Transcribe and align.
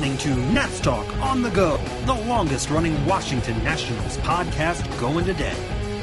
listening 0.00 0.34
to 0.34 0.52
Nats 0.54 0.80
Talk 0.80 1.06
on 1.18 1.42
the 1.42 1.50
Go, 1.50 1.76
the 2.06 2.14
longest 2.14 2.70
running 2.70 3.04
Washington 3.04 3.62
Nationals 3.62 4.16
podcast 4.18 4.98
going 4.98 5.26
today. 5.26 5.54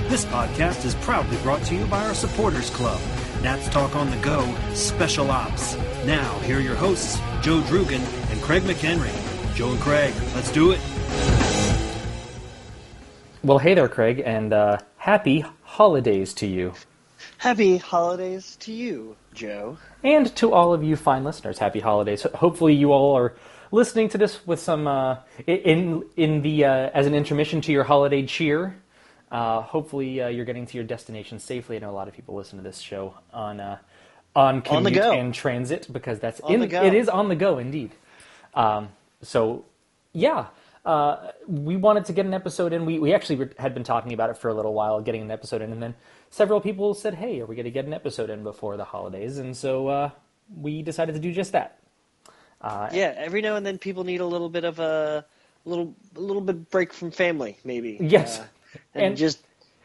This 0.07 0.23
podcast 0.25 0.85
is 0.85 0.93
proudly 0.93 1.35
brought 1.37 1.63
to 1.63 1.75
you 1.75 1.83
by 1.85 2.05
our 2.05 2.13
supporters 2.13 2.69
club, 2.69 3.01
Nats 3.41 3.67
Talk 3.69 3.95
on 3.95 4.11
the 4.11 4.17
Go 4.17 4.53
Special 4.75 5.31
Ops. 5.31 5.75
Now, 6.05 6.37
here 6.41 6.57
are 6.57 6.61
your 6.61 6.75
hosts, 6.75 7.17
Joe 7.41 7.59
Drugan 7.61 8.03
and 8.31 8.39
Craig 8.43 8.61
McHenry. 8.63 9.11
Joe 9.55 9.71
and 9.71 9.79
Craig, 9.79 10.13
let's 10.35 10.51
do 10.51 10.69
it. 10.73 10.79
Well, 13.43 13.57
hey 13.57 13.73
there, 13.73 13.89
Craig, 13.89 14.21
and 14.23 14.53
uh, 14.53 14.77
happy 14.97 15.43
holidays 15.63 16.35
to 16.35 16.45
you. 16.45 16.73
Happy 17.39 17.77
holidays 17.77 18.57
to 18.57 18.71
you, 18.71 19.15
Joe. 19.33 19.79
And 20.03 20.35
to 20.35 20.53
all 20.53 20.71
of 20.71 20.83
you 20.83 20.95
fine 20.95 21.23
listeners, 21.23 21.57
happy 21.57 21.79
holidays. 21.79 22.27
Hopefully, 22.35 22.75
you 22.75 22.91
all 22.91 23.17
are 23.17 23.33
listening 23.71 24.09
to 24.09 24.17
this 24.17 24.45
with 24.47 24.59
some 24.59 24.87
uh, 24.87 25.17
in 25.45 26.03
in 26.15 26.41
the 26.41 26.65
uh, 26.65 26.89
as 26.93 27.05
an 27.07 27.13
intermission 27.13 27.61
to 27.61 27.71
your 27.71 27.83
holiday 27.83 28.25
cheer. 28.25 28.75
Uh, 29.31 29.61
hopefully, 29.61 30.21
uh, 30.21 30.27
you're 30.29 30.45
getting 30.45 30.65
to 30.65 30.77
your 30.77 30.85
destination 30.85 31.39
safely. 31.39 31.75
I 31.75 31.79
know 31.79 31.89
a 31.89 31.91
lot 31.91 32.07
of 32.07 32.13
people 32.13 32.35
listen 32.35 32.57
to 32.57 32.63
this 32.63 32.79
show 32.79 33.13
on 33.33 33.59
uh, 33.59 33.77
on 34.35 34.61
commute 34.61 34.77
On 34.77 34.83
the 34.83 34.91
go. 34.91 35.11
and 35.11 35.33
transit 35.33 35.87
because 35.91 36.19
that's 36.19 36.39
On 36.41 36.53
in, 36.53 36.59
the 36.61 36.67
go. 36.67 36.83
it 36.83 36.93
is 36.93 37.09
on 37.09 37.27
the 37.27 37.35
go 37.35 37.57
indeed. 37.57 37.91
Um, 38.53 38.89
so, 39.21 39.65
yeah, 40.13 40.47
uh, 40.85 41.31
we 41.47 41.75
wanted 41.75 42.05
to 42.05 42.13
get 42.13 42.25
an 42.25 42.33
episode 42.33 42.71
in. 42.71 42.85
We 42.85 42.99
we 42.99 43.13
actually 43.13 43.49
had 43.57 43.73
been 43.73 43.83
talking 43.83 44.13
about 44.13 44.29
it 44.29 44.37
for 44.37 44.47
a 44.49 44.53
little 44.53 44.73
while, 44.73 45.01
getting 45.01 45.21
an 45.23 45.31
episode 45.31 45.61
in, 45.61 45.71
and 45.73 45.83
then 45.83 45.95
several 46.29 46.61
people 46.61 46.93
said, 46.93 47.15
"Hey, 47.15 47.41
are 47.41 47.45
we 47.45 47.55
going 47.55 47.65
to 47.65 47.71
get 47.71 47.85
an 47.85 47.93
episode 47.93 48.29
in 48.29 48.43
before 48.43 48.77
the 48.77 48.85
holidays?" 48.85 49.37
And 49.39 49.57
so 49.57 49.87
uh, 49.89 50.09
we 50.55 50.81
decided 50.83 51.13
to 51.15 51.19
do 51.19 51.33
just 51.33 51.51
that. 51.51 51.79
Uh, 52.61 52.89
Yeah, 52.91 53.13
every 53.17 53.41
now 53.41 53.55
and 53.55 53.65
then 53.65 53.77
people 53.77 54.03
need 54.03 54.21
a 54.21 54.25
little 54.25 54.49
bit 54.49 54.63
of 54.63 54.79
a 54.79 55.25
little 55.65 55.93
a 56.15 56.19
little 56.19 56.41
bit 56.41 56.69
break 56.69 56.93
from 56.93 57.11
family, 57.11 57.57
maybe. 57.63 57.97
Yes. 58.01 58.39
Uh, 58.39 58.45
and, 58.93 59.03
And- 59.05 59.17
just 59.17 59.39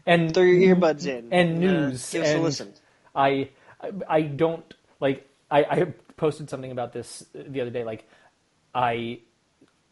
and 0.06 0.34
throw 0.34 0.42
your 0.42 0.74
earbuds 0.76 1.06
in 1.06 1.32
and 1.32 1.56
uh, 1.56 1.60
news 1.60 2.10
give 2.10 2.22
us 2.22 2.34
a 2.34 2.38
listen. 2.38 2.72
I, 3.14 3.48
I 3.80 3.92
I 4.08 4.22
don't 4.22 4.74
like 5.00 5.28
I, 5.50 5.62
I 5.64 5.86
posted 6.16 6.50
something 6.50 6.72
about 6.72 6.92
this 6.92 7.24
the 7.34 7.60
other 7.60 7.70
day. 7.70 7.84
Like 7.84 8.08
I 8.74 9.20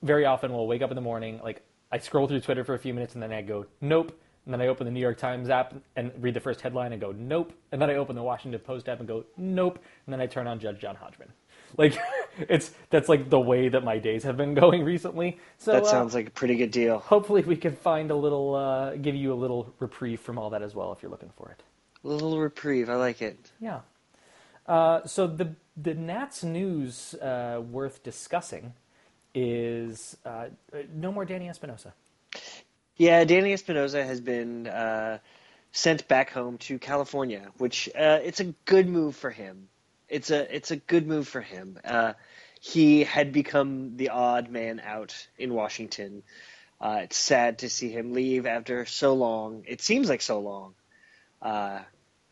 very 0.02 0.24
often 0.24 0.52
will 0.52 0.66
wake 0.66 0.82
up 0.82 0.90
in 0.90 0.96
the 0.96 1.00
morning, 1.02 1.40
like 1.44 1.62
I 1.92 1.98
scroll 1.98 2.26
through 2.26 2.40
Twitter 2.40 2.64
for 2.64 2.74
a 2.74 2.78
few 2.78 2.94
minutes 2.94 3.14
and 3.14 3.22
then 3.22 3.32
I 3.32 3.42
go 3.42 3.66
nope, 3.80 4.19
and 4.44 4.54
then 4.54 4.60
I 4.60 4.66
open 4.68 4.84
the 4.86 4.90
New 4.90 5.00
York 5.00 5.18
Times 5.18 5.50
app 5.50 5.74
and 5.96 6.10
read 6.20 6.34
the 6.34 6.40
first 6.40 6.60
headline 6.60 6.92
and 6.92 7.00
go 7.00 7.12
nope, 7.12 7.52
and 7.72 7.80
then 7.80 7.90
I 7.90 7.94
open 7.94 8.16
the 8.16 8.22
Washington 8.22 8.60
Post 8.60 8.88
app 8.88 8.98
and 8.98 9.08
go 9.08 9.24
nope, 9.36 9.78
and 10.06 10.12
then 10.12 10.20
I 10.20 10.26
turn 10.26 10.46
on 10.46 10.58
Judge 10.60 10.80
John 10.80 10.96
Hodgman. 10.96 11.28
Like 11.76 11.96
it's 12.38 12.72
that's 12.90 13.08
like 13.08 13.30
the 13.30 13.38
way 13.38 13.68
that 13.68 13.84
my 13.84 13.98
days 13.98 14.24
have 14.24 14.36
been 14.36 14.54
going 14.64 14.82
recently. 14.82 15.38
So 15.58 15.70
That 15.70 15.84
uh, 15.84 15.86
sounds 15.86 16.14
like 16.14 16.26
a 16.26 16.30
pretty 16.30 16.56
good 16.56 16.72
deal. 16.72 16.98
hopefully 16.98 17.42
we 17.42 17.54
can 17.54 17.76
find 17.76 18.10
a 18.10 18.16
little 18.16 18.56
uh, 18.56 18.96
give 18.96 19.14
you 19.14 19.32
a 19.32 19.38
little 19.38 19.72
reprieve 19.78 20.18
from 20.20 20.36
all 20.36 20.50
that 20.50 20.62
as 20.62 20.74
well 20.74 20.92
if 20.92 21.00
you're 21.00 21.12
looking 21.12 21.30
for 21.36 21.50
it. 21.50 21.62
A 22.04 22.08
little 22.08 22.40
reprieve. 22.40 22.90
I 22.90 22.96
like 22.96 23.22
it. 23.22 23.52
Yeah. 23.60 23.80
Uh, 24.66 25.06
so 25.06 25.28
the 25.28 25.54
the 25.76 25.94
Nats 25.94 26.42
news 26.42 27.14
uh, 27.14 27.62
worth 27.70 28.02
discussing 28.02 28.72
is 29.32 30.16
uh, 30.24 30.46
no 30.92 31.12
more 31.12 31.24
Danny 31.24 31.48
Espinosa. 31.48 31.94
Yeah, 33.00 33.24
Danny 33.24 33.54
Espinosa 33.54 34.04
has 34.04 34.20
been 34.20 34.66
uh, 34.66 35.20
sent 35.72 36.06
back 36.06 36.32
home 36.32 36.58
to 36.58 36.78
California, 36.78 37.48
which 37.56 37.88
uh, 37.98 38.18
it's 38.22 38.40
a 38.40 38.52
good 38.66 38.90
move 38.90 39.16
for 39.16 39.30
him. 39.30 39.68
It's 40.10 40.30
a 40.30 40.54
it's 40.54 40.70
a 40.70 40.76
good 40.76 41.06
move 41.06 41.26
for 41.26 41.40
him. 41.40 41.78
Uh, 41.82 42.12
he 42.60 43.04
had 43.04 43.32
become 43.32 43.96
the 43.96 44.10
odd 44.10 44.50
man 44.50 44.82
out 44.84 45.16
in 45.38 45.54
Washington. 45.54 46.22
Uh, 46.78 46.98
it's 47.04 47.16
sad 47.16 47.60
to 47.60 47.70
see 47.70 47.88
him 47.88 48.12
leave 48.12 48.44
after 48.44 48.84
so 48.84 49.14
long. 49.14 49.64
It 49.66 49.80
seems 49.80 50.10
like 50.10 50.20
so 50.20 50.40
long, 50.40 50.74
uh, 51.40 51.78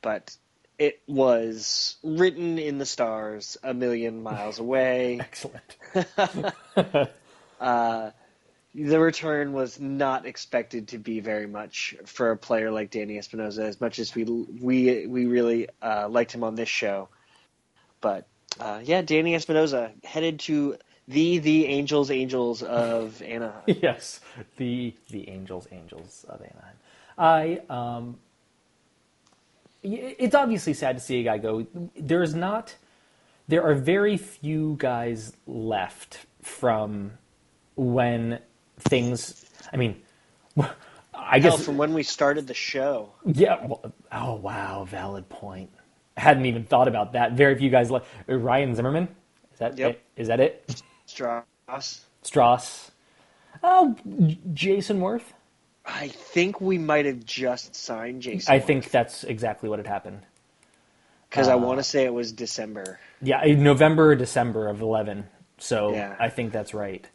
but 0.03 0.37
it 0.79 1.01
was 1.07 1.97
written 2.03 2.59
in 2.59 2.77
the 2.77 2.85
stars 2.85 3.57
a 3.63 3.73
million 3.73 4.23
miles 4.23 4.59
away. 4.67 5.19
Excellent. 5.19 5.77
the 8.75 9.01
return 9.01 9.53
was 9.53 9.81
not 9.81 10.27
expected 10.27 10.89
to 10.89 10.99
be 10.99 11.21
very 11.21 11.47
much 11.47 11.97
for 12.05 12.31
a 12.31 12.37
player 12.37 12.71
like 12.71 12.91
Danny 12.91 13.19
Espinosa, 13.19 13.65
as 13.65 13.81
much 13.81 13.99
as 13.99 14.15
we 14.15 14.25
we 14.25 15.07
we 15.07 15.27
really 15.27 15.69
uh, 15.83 16.09
liked 16.09 16.33
him 16.33 16.45
on 16.45 16.55
this 16.55 16.69
show. 16.69 17.09
But 18.01 18.27
uh, 18.61 18.81
yeah, 18.83 19.03
Danny 19.03 19.35
Espinosa 19.35 19.93
headed 20.05 20.41
to 20.41 20.77
the 21.07 21.39
the 21.39 21.67
Angels 21.67 22.11
Angels 22.11 22.63
of 22.63 23.23
Anaheim. 23.27 23.63
yes, 23.67 24.21
the 24.57 24.95
the 25.11 25.29
Angels 25.29 25.67
Angels 25.73 26.25
of 26.29 26.41
Anaheim. 26.43 26.77
I 27.17 27.61
um, 27.69 28.19
it's 29.83 30.35
obviously 30.35 30.75
sad 30.75 30.97
to 30.97 31.03
see 31.03 31.21
a 31.21 31.25
guy 31.25 31.39
go. 31.39 31.67
There's 31.97 32.35
not. 32.35 32.77
There 33.49 33.63
are 33.63 33.75
very 33.75 34.19
few 34.19 34.77
guys 34.79 35.33
left 35.47 36.27
from 36.43 37.13
when 37.75 38.41
things. 38.81 39.45
I 39.73 39.77
mean, 39.77 40.03
I 41.15 41.41
Hell, 41.41 41.57
guess 41.57 41.65
from 41.65 41.77
when 41.79 41.95
we 41.95 42.03
started 42.03 42.47
the 42.47 42.55
show, 42.55 43.13
Yeah. 43.25 43.65
Well, 43.67 43.93
oh 44.13 44.35
wow, 44.37 44.85
valid 44.85 45.29
point. 45.29 45.71
I 46.17 46.21
hadn't 46.23 46.47
even 46.47 46.65
thought 46.65 46.89
about 46.89 47.13
that. 47.13 47.33
Very 47.33 47.57
few 47.57 47.71
guys 47.71 47.91
left. 47.91 48.07
Ryan 48.27 48.75
Zimmerman. 48.75 49.09
Is 49.53 49.59
that 49.61 49.79
Yep. 49.79 49.91
it? 49.93 50.03
Is 50.17 50.29
that 50.29 50.41
it? 50.41 50.83
Stras. 51.09 51.45
Stras. 52.25 52.91
Oh, 53.63 53.97
Jayson 54.55 55.01
Werth. 55.01 55.23
I 55.85 56.09
think 56.09 56.61
we 56.61 56.79
might 56.79 57.07
have 57.07 57.25
just 57.25 57.75
signed 57.75 58.23
Jayson. 58.23 58.53
I 58.53 58.59
think 58.61 58.91
that's 58.91 59.25
exactly 59.25 59.69
what 59.69 59.79
had 59.79 59.87
happened. 59.87 60.23
because 61.31 61.49
I 61.49 61.55
uh, 61.55 61.59
want 61.59 61.79
to 61.79 61.83
say 61.85 62.05
it 62.05 62.13
was 62.15 62.33
December. 62.33 63.01
Yeah, 63.23 63.43
November 63.45 64.13
or 64.13 64.17
December 64.17 64.69
of 64.69 64.81
eleven. 64.83 65.27
So 65.59 65.93
Yeah. 65.95 66.15
I 66.19 66.29
think 66.29 66.53
that's 66.53 66.75
right. 66.75 67.07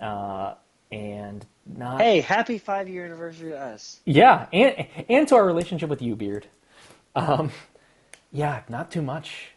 Uh, 0.00 0.54
and 0.92 1.44
not. 1.66 2.00
Hey, 2.00 2.20
happy 2.20 2.58
five 2.58 2.88
year 2.88 3.04
anniversary 3.04 3.50
to 3.50 3.58
us. 3.58 4.00
Yeah, 4.04 4.46
and 4.52 4.86
and 5.08 5.26
to 5.28 5.34
our 5.36 5.44
relationship 5.46 5.90
with 5.90 6.02
you, 6.02 6.14
Beard. 6.14 6.46
Um, 7.16 7.50
yeah, 8.30 8.62
not 8.68 8.90
too 8.90 9.02
much. 9.02 9.48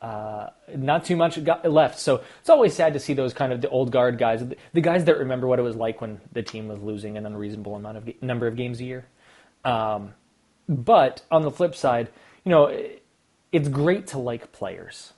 Uh, 0.00 0.50
not 0.76 1.04
too 1.04 1.16
much 1.16 1.42
got 1.42 1.64
left. 1.70 1.98
So 1.98 2.22
it's 2.40 2.50
always 2.50 2.74
sad 2.74 2.92
to 2.92 3.00
see 3.00 3.14
those 3.14 3.32
kind 3.32 3.52
of 3.52 3.60
the 3.60 3.68
old 3.68 3.90
guard 3.90 4.18
guys, 4.18 4.44
the 4.72 4.80
guys 4.80 5.04
that 5.06 5.18
remember 5.18 5.46
what 5.46 5.58
it 5.58 5.62
was 5.62 5.74
like 5.76 6.00
when 6.00 6.20
the 6.32 6.42
team 6.42 6.68
was 6.68 6.78
losing 6.80 7.16
an 7.16 7.26
unreasonable 7.26 7.74
amount 7.74 7.96
of 7.96 8.22
number 8.22 8.46
of 8.46 8.56
games 8.56 8.80
a 8.80 8.84
year. 8.84 9.06
Um, 9.64 10.12
but 10.68 11.22
on 11.30 11.42
the 11.42 11.50
flip 11.50 11.74
side, 11.74 12.08
you 12.44 12.50
know, 12.50 12.66
it- 12.66 13.02
it's 13.52 13.68
great 13.68 14.08
to 14.08 14.18
like 14.18 14.52
players. 14.52 15.12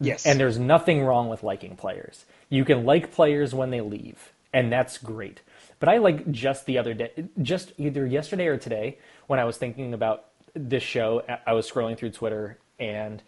Yes, 0.00 0.26
And 0.26 0.38
there's 0.40 0.58
nothing 0.58 1.04
wrong 1.04 1.28
with 1.28 1.42
liking 1.42 1.76
players. 1.76 2.24
You 2.48 2.64
can 2.64 2.84
like 2.84 3.12
players 3.12 3.54
when 3.54 3.70
they 3.70 3.80
leave, 3.80 4.32
and 4.52 4.72
that's 4.72 4.98
great. 4.98 5.40
But 5.80 5.88
I 5.88 5.98
like 5.98 6.30
just 6.30 6.66
the 6.66 6.78
other 6.78 6.94
day, 6.94 7.12
just 7.40 7.72
either 7.78 8.06
yesterday 8.06 8.46
or 8.46 8.56
today, 8.56 8.98
when 9.26 9.38
I 9.38 9.44
was 9.44 9.56
thinking 9.56 9.94
about 9.94 10.26
this 10.54 10.82
show, 10.82 11.22
I 11.46 11.52
was 11.52 11.70
scrolling 11.70 11.96
through 11.96 12.10
Twitter, 12.10 12.58
and 12.80 13.22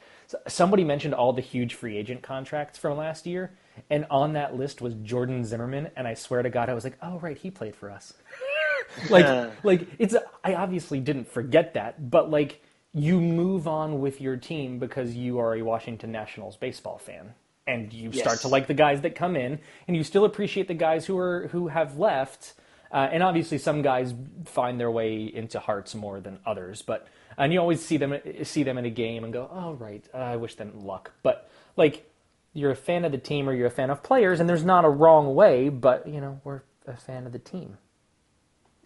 somebody 0.48 0.84
mentioned 0.84 1.14
all 1.14 1.32
the 1.32 1.42
huge 1.42 1.75
free 1.75 1.97
agent 1.97 2.22
contracts 2.22 2.78
from 2.78 2.97
last 2.97 3.26
year, 3.26 3.53
and 3.88 4.06
on 4.10 4.32
that 4.32 4.56
list 4.56 4.81
was 4.81 4.94
Jordan 4.94 5.44
Zimmerman, 5.44 5.91
and 5.97 6.08
I 6.08 6.14
swear 6.14 6.43
to 6.43 6.50
God, 6.50 6.69
I 6.69 6.75
was 6.75 6.84
like, 6.84 6.99
oh 7.02 7.19
right, 7.20 7.38
he 7.38 7.50
played 7.50 7.76
for 7.76 7.90
us. 7.90 8.14
like, 9.11 9.52
like 9.64 9.87
it's. 9.99 10.16
I 10.43 10.55
obviously 10.55 11.00
didn't 11.00 11.28
forget 11.28 11.75
that, 11.75 12.11
but 12.11 12.31
like 12.31 12.62
you 12.93 13.20
move 13.20 13.69
on 13.69 14.00
with 14.00 14.20
your 14.20 14.37
team 14.37 14.78
because 14.78 15.14
you 15.14 15.38
are 15.38 15.55
a 15.55 15.62
Washington 15.62 16.11
Nationals 16.11 16.56
baseball 16.56 16.99
fan, 16.99 17.34
and 17.67 17.93
you 17.93 18.11
start 18.12 18.41
to 18.41 18.49
like 18.49 18.67
the 18.67 18.75
guys 18.75 19.03
that 19.03 19.15
come 19.15 19.37
in, 19.37 19.61
and 19.87 19.97
you 19.97 20.05
still 20.05 20.25
appreciate 20.25 20.69
the 20.69 20.75
guys 20.75 21.07
who 21.07 21.17
are 21.19 21.49
who 21.49 21.69
have 21.69 21.99
left. 21.99 22.55
Uh, 22.93 23.09
and 23.12 23.23
obviously, 23.23 23.59
some 23.59 23.83
guys 23.83 24.12
find 24.47 24.81
their 24.81 24.91
way 24.91 25.23
into 25.23 25.61
hearts 25.61 25.95
more 25.95 26.21
than 26.21 26.41
others. 26.45 26.83
But 26.83 27.07
and 27.39 27.53
you 27.53 27.61
always 27.61 27.85
see 27.85 27.97
them 27.97 28.19
see 28.43 28.62
them 28.62 28.79
in 28.79 28.85
a 28.85 28.91
game 28.91 29.25
and 29.25 29.33
go, 29.33 29.49
"Oh, 29.53 29.75
right, 29.75 30.05
uh, 30.12 30.19
I 30.19 30.37
wish 30.37 30.57
them 30.57 30.85
luck." 30.85 31.12
But 31.23 31.49
like, 31.77 32.11
you're 32.53 32.73
a 32.73 32.77
fan 32.77 33.05
of 33.05 33.12
the 33.12 33.19
team 33.19 33.49
or 33.49 33.53
you're 33.53 33.69
a 33.69 33.71
fan 33.71 33.91
of 33.91 34.03
players, 34.03 34.41
and 34.41 34.49
there's 34.49 34.65
not 34.65 34.85
a 34.85 34.89
wrong 34.89 35.35
way. 35.35 35.69
But 35.69 36.09
you 36.09 36.21
know, 36.21 36.41
we're 36.43 36.62
a 36.87 36.97
fan 36.97 37.27
of 37.27 37.33
the 37.33 37.39
team, 37.39 37.79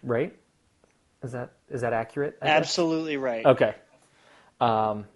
right? 0.03 0.37
Is 1.23 1.32
that 1.32 1.53
is 1.71 1.81
that 1.81 1.94
accurate? 1.94 2.37
Absolutely 2.43 3.17
right. 3.17 3.47
Okay. 3.47 3.75
Um, 4.61 5.06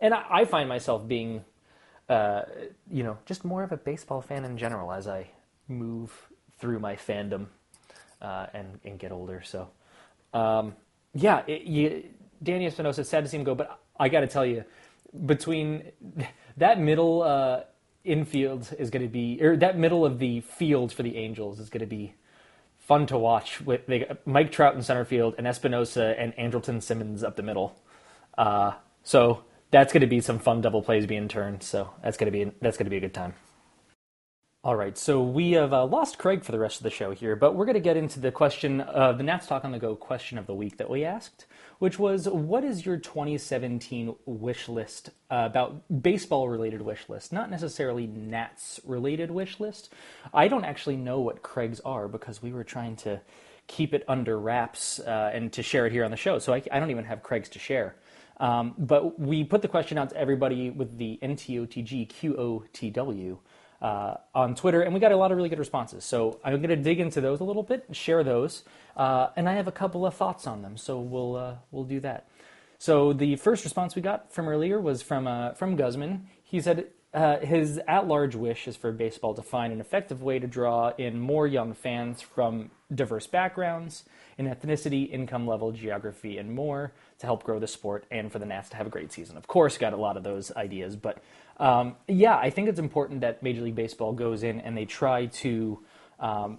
and 0.00 0.14
I, 0.14 0.24
I 0.30 0.44
find 0.44 0.68
myself 0.68 1.06
being, 1.06 1.44
uh, 2.10 2.42
you 2.90 3.04
know, 3.04 3.16
just 3.24 3.44
more 3.44 3.62
of 3.62 3.70
a 3.70 3.76
baseball 3.76 4.20
fan 4.20 4.44
in 4.44 4.58
general 4.58 4.92
as 4.92 5.06
I 5.06 5.28
move 5.68 6.12
through 6.58 6.80
my 6.80 6.96
fandom 6.96 7.46
uh, 8.20 8.46
and 8.52 8.80
and 8.84 8.98
get 8.98 9.12
older. 9.12 9.42
So, 9.44 9.68
um, 10.34 10.74
yeah, 11.14 11.42
it, 11.46 11.62
you, 11.62 12.04
Danny 12.42 12.66
Espinosa. 12.66 13.04
Sad 13.04 13.24
to 13.24 13.30
see 13.30 13.36
him 13.36 13.44
go, 13.44 13.54
but 13.54 13.80
I 13.98 14.08
got 14.08 14.20
to 14.20 14.26
tell 14.26 14.44
you, 14.44 14.64
between 15.24 15.84
that 16.56 16.80
middle 16.80 17.22
uh, 17.22 17.60
infield 18.02 18.74
is 18.76 18.90
going 18.90 19.02
to 19.02 19.08
be, 19.08 19.38
or 19.40 19.56
that 19.56 19.78
middle 19.78 20.04
of 20.04 20.18
the 20.18 20.40
field 20.40 20.92
for 20.92 21.04
the 21.04 21.16
Angels 21.16 21.60
is 21.60 21.70
going 21.70 21.80
to 21.80 21.86
be 21.86 22.14
fun 22.78 23.06
to 23.06 23.16
watch 23.16 23.60
with 23.60 23.86
they, 23.86 24.10
Mike 24.26 24.50
Trout 24.50 24.74
in 24.74 24.82
center 24.82 25.04
field 25.04 25.36
and 25.38 25.46
Espinosa 25.46 26.18
and 26.18 26.34
Andrelton 26.34 26.82
Simmons 26.82 27.22
up 27.22 27.36
the 27.36 27.42
middle. 27.44 27.76
Uh, 28.36 28.72
so 29.04 29.44
that's 29.70 29.92
going 29.92 30.00
to 30.02 30.06
be 30.06 30.20
some 30.20 30.38
fun 30.38 30.60
double 30.60 30.82
plays 30.82 31.06
being 31.06 31.28
turned. 31.28 31.62
So 31.62 31.90
that's 32.02 32.16
going 32.16 32.32
to 32.32 32.36
be 32.36 32.52
that's 32.60 32.76
going 32.76 32.86
to 32.86 32.90
be 32.90 32.96
a 32.96 33.00
good 33.00 33.14
time. 33.14 33.34
All 34.62 34.76
right, 34.76 34.98
so 34.98 35.22
we 35.22 35.52
have 35.52 35.72
uh, 35.72 35.86
lost 35.86 36.18
Craig 36.18 36.44
for 36.44 36.52
the 36.52 36.58
rest 36.58 36.80
of 36.80 36.82
the 36.82 36.90
show 36.90 37.12
here, 37.12 37.34
but 37.34 37.54
we're 37.54 37.64
going 37.64 37.76
to 37.76 37.80
get 37.80 37.96
into 37.96 38.20
the 38.20 38.30
question 38.30 38.82
of 38.82 39.16
the 39.16 39.24
Nats 39.24 39.46
Talk 39.46 39.64
on 39.64 39.72
the 39.72 39.78
Go 39.78 39.96
question 39.96 40.36
of 40.36 40.46
the 40.46 40.54
week 40.54 40.76
that 40.76 40.90
we 40.90 41.02
asked, 41.02 41.46
which 41.78 41.98
was 41.98 42.28
what 42.28 42.62
is 42.62 42.84
your 42.84 42.98
2017 42.98 44.14
wish 44.26 44.68
list 44.68 45.08
uh, 45.30 45.48
about 45.50 46.02
baseball 46.02 46.46
related 46.50 46.82
wish 46.82 47.08
list, 47.08 47.32
not 47.32 47.50
necessarily 47.50 48.06
Nats 48.06 48.80
related 48.84 49.30
wish 49.30 49.58
list. 49.60 49.94
I 50.34 50.46
don't 50.46 50.66
actually 50.66 50.96
know 50.96 51.20
what 51.20 51.42
Craig's 51.42 51.80
are 51.80 52.06
because 52.06 52.42
we 52.42 52.52
were 52.52 52.62
trying 52.62 52.96
to 52.96 53.22
keep 53.66 53.94
it 53.94 54.04
under 54.08 54.38
wraps 54.38 55.00
uh, 55.00 55.30
and 55.32 55.50
to 55.54 55.62
share 55.62 55.86
it 55.86 55.92
here 55.92 56.04
on 56.04 56.10
the 56.10 56.18
show, 56.18 56.38
so 56.38 56.52
I, 56.52 56.62
I 56.70 56.80
don't 56.80 56.90
even 56.90 57.06
have 57.06 57.22
Craig's 57.22 57.48
to 57.48 57.58
share. 57.58 57.94
Um, 58.40 58.74
but 58.78 59.20
we 59.20 59.44
put 59.44 59.62
the 59.62 59.68
question 59.68 59.96
out 59.98 60.10
to 60.10 60.16
everybody 60.16 60.70
with 60.70 60.98
the 60.98 61.18
NTOTGQOTW 61.22 63.38
uh, 63.82 64.14
on 64.34 64.54
Twitter, 64.54 64.82
and 64.82 64.94
we 64.94 65.00
got 65.00 65.12
a 65.12 65.16
lot 65.16 65.30
of 65.30 65.36
really 65.36 65.50
good 65.50 65.58
responses. 65.58 66.04
So 66.04 66.40
I'm 66.42 66.56
going 66.56 66.70
to 66.70 66.76
dig 66.76 67.00
into 67.00 67.20
those 67.20 67.40
a 67.40 67.44
little 67.44 67.62
bit, 67.62 67.84
and 67.86 67.94
share 67.94 68.24
those, 68.24 68.64
uh, 68.96 69.28
and 69.36 69.46
I 69.48 69.52
have 69.52 69.68
a 69.68 69.72
couple 69.72 70.06
of 70.06 70.14
thoughts 70.14 70.46
on 70.46 70.62
them. 70.62 70.78
So 70.78 70.98
we'll 70.98 71.36
uh, 71.36 71.56
we'll 71.70 71.84
do 71.84 72.00
that. 72.00 72.28
So 72.78 73.12
the 73.12 73.36
first 73.36 73.62
response 73.64 73.94
we 73.94 74.00
got 74.00 74.32
from 74.32 74.48
earlier 74.48 74.80
was 74.80 75.02
from 75.02 75.26
uh, 75.26 75.52
from 75.52 75.76
Guzman. 75.76 76.26
He 76.42 76.62
said 76.62 76.86
uh, 77.12 77.40
his 77.40 77.78
at-large 77.88 78.36
wish 78.36 78.68
is 78.68 78.76
for 78.76 78.92
baseball 78.92 79.34
to 79.34 79.42
find 79.42 79.72
an 79.72 79.80
effective 79.80 80.22
way 80.22 80.38
to 80.38 80.46
draw 80.46 80.92
in 80.96 81.18
more 81.20 81.44
young 81.46 81.74
fans 81.74 82.22
from 82.22 82.70
diverse 82.94 83.26
backgrounds 83.26 84.04
in 84.38 84.46
ethnicity, 84.46 85.10
income 85.10 85.46
level, 85.46 85.72
geography, 85.72 86.38
and 86.38 86.54
more 86.54 86.94
to 87.20 87.26
help 87.26 87.44
grow 87.44 87.58
the 87.58 87.66
sport 87.66 88.04
and 88.10 88.32
for 88.32 88.38
the 88.38 88.46
Nats 88.46 88.70
to 88.70 88.76
have 88.76 88.86
a 88.86 88.90
great 88.90 89.12
season. 89.12 89.36
Of 89.36 89.46
course, 89.46 89.78
got 89.78 89.92
a 89.92 89.96
lot 89.96 90.16
of 90.16 90.24
those 90.24 90.50
ideas, 90.56 90.96
but 90.96 91.22
um, 91.58 91.96
yeah, 92.08 92.36
I 92.36 92.50
think 92.50 92.68
it's 92.68 92.80
important 92.80 93.20
that 93.20 93.42
Major 93.42 93.60
League 93.60 93.74
Baseball 93.74 94.12
goes 94.12 94.42
in 94.42 94.60
and 94.60 94.76
they 94.76 94.86
try 94.86 95.26
to 95.26 95.78
um, 96.18 96.58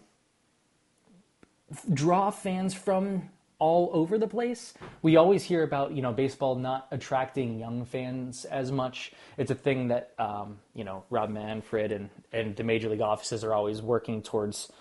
draw 1.93 2.29
fans 2.29 2.73
from 2.73 3.29
all 3.57 3.89
over 3.93 4.17
the 4.17 4.27
place. 4.27 4.73
We 5.01 5.17
always 5.17 5.43
hear 5.43 5.63
about 5.63 5.93
you 5.93 6.01
know 6.01 6.11
baseball 6.11 6.55
not 6.55 6.87
attracting 6.91 7.59
young 7.59 7.85
fans 7.85 8.45
as 8.45 8.71
much. 8.71 9.13
It's 9.37 9.51
a 9.51 9.55
thing 9.55 9.89
that 9.89 10.13
um, 10.19 10.59
you 10.75 10.83
know 10.83 11.03
Rob 11.09 11.29
Manfred 11.29 11.91
and 11.91 12.09
and 12.31 12.55
the 12.55 12.63
major 12.63 12.89
league 12.89 13.01
offices 13.01 13.43
are 13.43 13.53
always 13.53 13.81
working 13.81 14.21
towards 14.21 14.71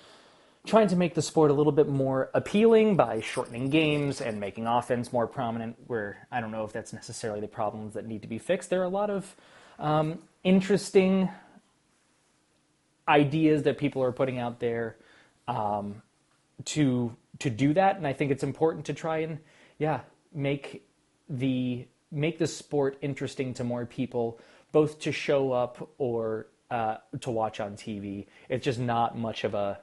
trying 0.67 0.89
to 0.89 0.97
make 0.97 1.15
the 1.15 1.23
sport 1.23 1.51
a 1.51 1.55
little 1.55 1.73
bit 1.73 1.89
more 1.89 2.31
appealing 2.35 2.97
by 2.97 3.21
shortening 3.21 3.71
games 3.71 4.21
and 4.21 4.39
making 4.39 4.67
offense 4.67 5.12
more 5.12 5.27
prominent. 5.27 5.77
Where 5.87 6.27
I 6.31 6.41
don't 6.41 6.51
know 6.51 6.65
if 6.65 6.73
that's 6.73 6.93
necessarily 6.93 7.41
the 7.41 7.49
problems 7.49 7.95
that 7.95 8.07
need 8.07 8.23
to 8.23 8.29
be 8.29 8.39
fixed. 8.39 8.71
There 8.71 8.81
are 8.81 8.85
a 8.85 8.89
lot 8.89 9.11
of 9.11 9.35
um, 9.79 10.19
interesting 10.45 11.31
ideas 13.09 13.62
that 13.65 13.79
people 13.79 14.03
are 14.03 14.12
putting 14.12 14.39
out 14.39 14.61
there 14.61 14.97
um, 15.49 16.03
to 16.67 17.17
to 17.39 17.51
do 17.51 17.73
that, 17.75 17.97
and 17.97 18.07
I 18.07 18.12
think 18.12 18.31
it's 18.31 18.45
important 18.45 18.87
to 18.87 18.95
try 18.95 19.19
and 19.19 19.39
yeah 19.79 20.01
make 20.33 20.87
the 21.29 21.87
make 22.12 22.39
the 22.39 22.47
sport 22.47 22.99
interesting 23.03 23.55
to 23.55 23.65
more 23.65 23.87
people, 23.87 24.39
both 24.73 24.99
to 25.01 25.12
show 25.12 25.53
up 25.53 25.91
or 25.99 26.49
uh, 26.71 26.97
to 27.21 27.31
watch 27.31 27.61
on 27.61 27.77
TV. 27.77 28.27
It's 28.49 28.65
just 28.65 28.79
not 28.79 29.17
much 29.17 29.45
of 29.45 29.55
a 29.55 29.81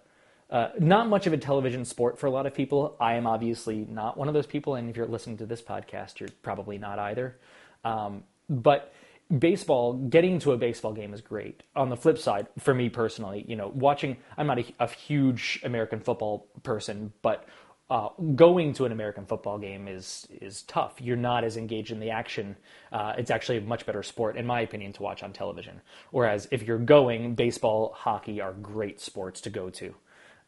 uh, 0.49 0.69
not 0.79 1.09
much 1.09 1.27
of 1.27 1.33
a 1.33 1.37
television 1.37 1.83
sport 1.83 2.17
for 2.17 2.27
a 2.27 2.31
lot 2.31 2.45
of 2.45 2.53
people. 2.53 2.95
I 2.99 3.15
am 3.15 3.27
obviously 3.27 3.85
not 3.89 4.17
one 4.17 4.27
of 4.27 4.33
those 4.33 4.47
people, 4.47 4.75
and 4.75 4.89
if 4.89 4.95
you're 4.95 5.07
listening 5.07 5.37
to 5.37 5.45
this 5.45 5.61
podcast, 5.61 6.19
you're 6.19 6.29
probably 6.41 6.77
not 6.77 6.99
either. 6.99 7.37
Um, 7.83 8.23
but 8.49 8.93
baseball, 9.39 9.93
getting 9.93 10.39
to 10.39 10.53
a 10.53 10.57
baseball 10.57 10.93
game 10.93 11.13
is 11.13 11.21
great. 11.21 11.63
On 11.75 11.89
the 11.89 11.97
flip 11.97 12.17
side, 12.17 12.47
for 12.59 12.73
me 12.73 12.89
personally, 12.89 13.43
you 13.47 13.55
know, 13.55 13.71
watching, 13.75 14.17
I'm 14.37 14.47
not 14.47 14.59
a, 14.59 14.65
a 14.79 14.87
huge 14.87 15.59
American 15.63 15.99
football 15.99 16.47
person, 16.63 17.11
but 17.21 17.45
uh, 17.89 18.09
going 18.35 18.73
to 18.73 18.85
an 18.85 18.91
American 18.91 19.25
football 19.25 19.57
game 19.57 19.87
is 19.87 20.27
is 20.41 20.63
tough. 20.63 20.95
You're 20.99 21.15
not 21.15 21.45
as 21.45 21.55
engaged 21.55 21.91
in 21.91 22.01
the 22.01 22.09
action. 22.09 22.57
Uh, 22.91 23.13
it's 23.17 23.31
actually 23.31 23.59
a 23.59 23.61
much 23.61 23.85
better 23.85 24.03
sport, 24.03 24.35
in 24.35 24.45
my 24.45 24.59
opinion, 24.59 24.91
to 24.93 25.03
watch 25.03 25.23
on 25.23 25.31
television. 25.31 25.79
Whereas 26.11 26.49
if 26.51 26.63
you're 26.63 26.79
going, 26.79 27.35
baseball, 27.35 27.93
hockey 27.95 28.41
are 28.41 28.51
great 28.53 28.99
sports 28.99 29.39
to 29.41 29.49
go 29.49 29.69
to. 29.69 29.95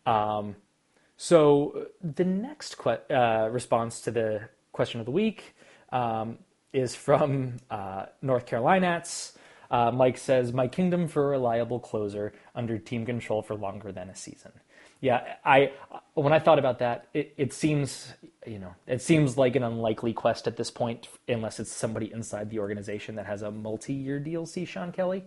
Um, 0.05 0.55
so 1.17 1.87
the 2.01 2.25
next 2.25 2.77
que- 2.77 3.01
uh, 3.09 3.49
response 3.51 4.01
to 4.01 4.11
the 4.11 4.49
question 4.71 4.99
of 4.99 5.05
the 5.05 5.11
week 5.11 5.55
um, 5.91 6.37
is 6.71 6.95
from 6.95 7.57
uh, 7.69 8.05
North 8.21 8.45
Carolinats. 8.45 9.37
Uh, 9.69 9.91
Mike 9.91 10.17
says, 10.17 10.53
"My 10.53 10.67
kingdom 10.67 11.07
for 11.07 11.25
a 11.25 11.29
reliable 11.29 11.79
closer 11.79 12.33
under 12.55 12.77
team 12.77 13.05
control 13.05 13.41
for 13.41 13.55
longer 13.55 13.91
than 13.91 14.09
a 14.09 14.15
season." 14.15 14.51
Yeah, 15.01 15.35
I 15.45 15.71
when 16.13 16.33
I 16.33 16.39
thought 16.39 16.59
about 16.59 16.79
that, 16.79 17.07
it, 17.13 17.33
it 17.37 17.53
seems 17.53 18.13
you 18.45 18.59
know 18.59 18.75
it 18.87 19.01
seems 19.01 19.37
like 19.37 19.55
an 19.55 19.63
unlikely 19.63 20.13
quest 20.13 20.47
at 20.47 20.57
this 20.57 20.71
point, 20.71 21.07
unless 21.27 21.59
it's 21.59 21.71
somebody 21.71 22.11
inside 22.11 22.49
the 22.49 22.59
organization 22.59 23.15
that 23.15 23.25
has 23.25 23.41
a 23.41 23.51
multi-year 23.51 24.19
deal. 24.19 24.45
See 24.45 24.65
Shawn 24.65 24.91
Kelley, 24.91 25.23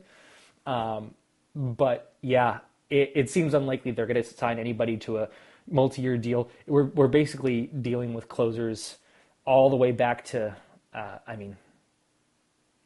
um, 0.67 1.15
but 1.55 2.15
yeah, 2.21 2.59
it, 2.93 3.12
it 3.15 3.31
seems 3.31 3.55
unlikely 3.55 3.93
they're 3.93 4.06
going 4.06 4.23
to 4.23 4.29
sign 4.29 4.59
anybody 4.59 4.97
to 4.99 5.19
a 5.19 5.29
multi-year 5.71 6.19
deal. 6.19 6.49
We're 6.67 6.85
we're 6.85 7.09
basically 7.09 7.62
dealing 7.67 8.15
with 8.15 8.29
closers 8.29 8.99
all 9.44 9.71
the 9.71 9.77
way 9.77 9.93
back 9.93 10.25
to 10.27 10.56
uh, 10.94 11.19
I 11.27 11.37
mean, 11.37 11.56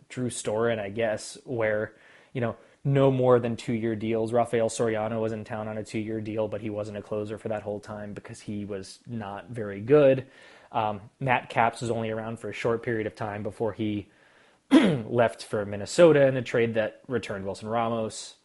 Drew 0.08 0.30
Storen, 0.30 0.78
I 0.78 0.90
guess, 0.90 1.38
where, 1.44 1.92
you 2.32 2.40
know, 2.40 2.56
no 2.84 3.10
more 3.10 3.40
than 3.40 3.56
two 3.56 3.72
year 3.72 3.96
deals. 3.96 4.32
Rafael 4.32 4.68
Soriano 4.68 5.20
was 5.20 5.32
in 5.32 5.42
town 5.44 5.66
on 5.66 5.78
a 5.78 5.84
two 5.84 5.98
year 5.98 6.20
deal, 6.20 6.46
but 6.46 6.60
he 6.60 6.70
wasn't 6.70 6.96
a 6.98 7.02
closer 7.02 7.36
for 7.36 7.48
that 7.48 7.62
whole 7.62 7.80
time 7.80 8.12
because 8.12 8.40
he 8.40 8.64
was 8.64 9.00
not 9.06 9.48
very 9.50 9.80
good. 9.80 10.26
Um, 10.70 11.00
Matt 11.18 11.48
Capps 11.48 11.80
was 11.80 11.90
only 11.90 12.10
around 12.10 12.38
for 12.38 12.48
a 12.48 12.52
short 12.52 12.82
period 12.82 13.06
of 13.06 13.16
time 13.16 13.42
before 13.42 13.72
he 13.72 14.08
left 14.70 15.42
for 15.44 15.64
Minnesota 15.66 16.26
in 16.26 16.36
a 16.36 16.42
trade 16.42 16.74
that 16.74 17.00
returned 17.08 17.44
Wilson 17.44 17.68
Ramos. 17.68 18.35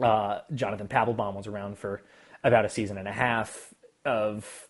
Uh, 0.00 0.40
Jonathan 0.54 0.88
Papelbon 0.88 1.34
was 1.34 1.46
around 1.46 1.78
for 1.78 2.02
about 2.44 2.64
a 2.64 2.68
season 2.68 2.98
and 2.98 3.08
a 3.08 3.12
half 3.12 3.74
of 4.04 4.68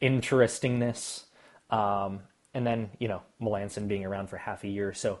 interestingness. 0.00 1.26
Um, 1.70 2.20
and 2.54 2.66
then 2.66 2.90
you 2.98 3.08
know 3.08 3.22
Melancon 3.40 3.88
being 3.88 4.04
around 4.04 4.28
for 4.28 4.36
half 4.36 4.64
a 4.64 4.68
year. 4.68 4.92
So 4.92 5.20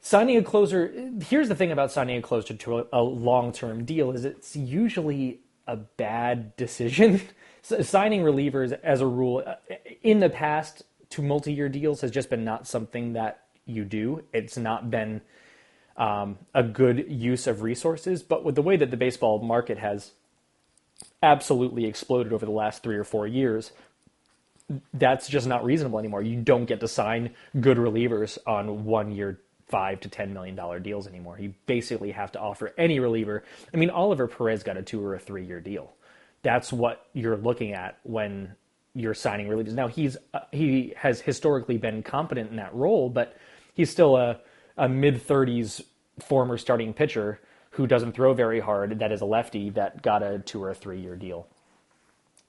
signing 0.00 0.36
a 0.36 0.42
closer. 0.42 0.92
Here's 1.22 1.48
the 1.48 1.54
thing 1.54 1.72
about 1.72 1.92
signing 1.92 2.18
a 2.18 2.22
closer 2.22 2.54
to 2.54 2.78
a, 2.80 2.84
a 2.92 3.02
long 3.02 3.52
term 3.52 3.84
deal 3.84 4.10
is 4.12 4.24
it's 4.24 4.56
usually 4.56 5.40
a 5.66 5.76
bad 5.76 6.56
decision. 6.56 7.20
signing 7.62 8.22
relievers, 8.22 8.78
as 8.82 9.00
a 9.00 9.06
rule, 9.06 9.42
uh, 9.46 9.54
in 10.02 10.20
the 10.20 10.30
past 10.30 10.82
to 11.10 11.22
multi 11.22 11.52
year 11.52 11.68
deals 11.68 12.00
has 12.00 12.10
just 12.10 12.30
been 12.30 12.44
not 12.44 12.66
something 12.66 13.12
that 13.12 13.44
you 13.66 13.84
do. 13.84 14.24
It's 14.32 14.56
not 14.56 14.90
been 14.90 15.20
um, 16.00 16.38
a 16.54 16.62
good 16.62 17.06
use 17.08 17.46
of 17.46 17.62
resources. 17.62 18.22
But 18.22 18.42
with 18.42 18.56
the 18.56 18.62
way 18.62 18.76
that 18.76 18.90
the 18.90 18.96
baseball 18.96 19.38
market 19.40 19.78
has 19.78 20.12
absolutely 21.22 21.84
exploded 21.84 22.32
over 22.32 22.46
the 22.46 22.52
last 22.52 22.82
three 22.82 22.96
or 22.96 23.04
four 23.04 23.26
years, 23.26 23.70
that's 24.94 25.28
just 25.28 25.46
not 25.46 25.64
reasonable 25.64 25.98
anymore. 25.98 26.22
You 26.22 26.40
don't 26.40 26.64
get 26.64 26.80
to 26.80 26.88
sign 26.88 27.30
good 27.60 27.76
relievers 27.76 28.38
on 28.46 28.84
one 28.84 29.12
year 29.12 29.40
five 29.68 30.00
to 30.00 30.08
ten 30.08 30.32
million 30.32 30.56
dollar 30.56 30.80
deals 30.80 31.06
anymore. 31.06 31.38
You 31.38 31.54
basically 31.66 32.12
have 32.12 32.32
to 32.32 32.40
offer 32.40 32.72
any 32.78 32.98
reliever. 32.98 33.44
I 33.72 33.76
mean, 33.76 33.90
Oliver 33.90 34.26
Perez 34.26 34.62
got 34.62 34.76
a 34.78 34.82
two 34.82 35.04
or 35.04 35.14
a 35.14 35.18
three 35.18 35.44
year 35.44 35.60
deal. 35.60 35.92
That's 36.42 36.72
what 36.72 37.06
you're 37.12 37.36
looking 37.36 37.74
at 37.74 37.98
when 38.04 38.54
you're 38.94 39.14
signing 39.14 39.48
relievers. 39.48 39.74
Now 39.74 39.88
he's 39.88 40.16
uh, 40.32 40.40
he 40.50 40.94
has 40.96 41.20
historically 41.20 41.76
been 41.76 42.02
competent 42.02 42.50
in 42.50 42.56
that 42.56 42.74
role, 42.74 43.10
but 43.10 43.36
he's 43.74 43.90
still 43.90 44.16
a, 44.16 44.40
a 44.78 44.88
mid 44.88 45.20
thirties 45.20 45.82
former 46.20 46.58
starting 46.58 46.92
pitcher 46.92 47.40
who 47.70 47.86
doesn't 47.86 48.12
throw 48.12 48.34
very 48.34 48.60
hard. 48.60 48.98
That 48.98 49.12
is 49.12 49.20
a 49.20 49.26
lefty 49.26 49.70
that 49.70 50.02
got 50.02 50.22
a 50.22 50.38
two 50.40 50.62
or 50.62 50.70
a 50.70 50.74
three 50.74 51.00
year 51.00 51.16
deal. 51.16 51.46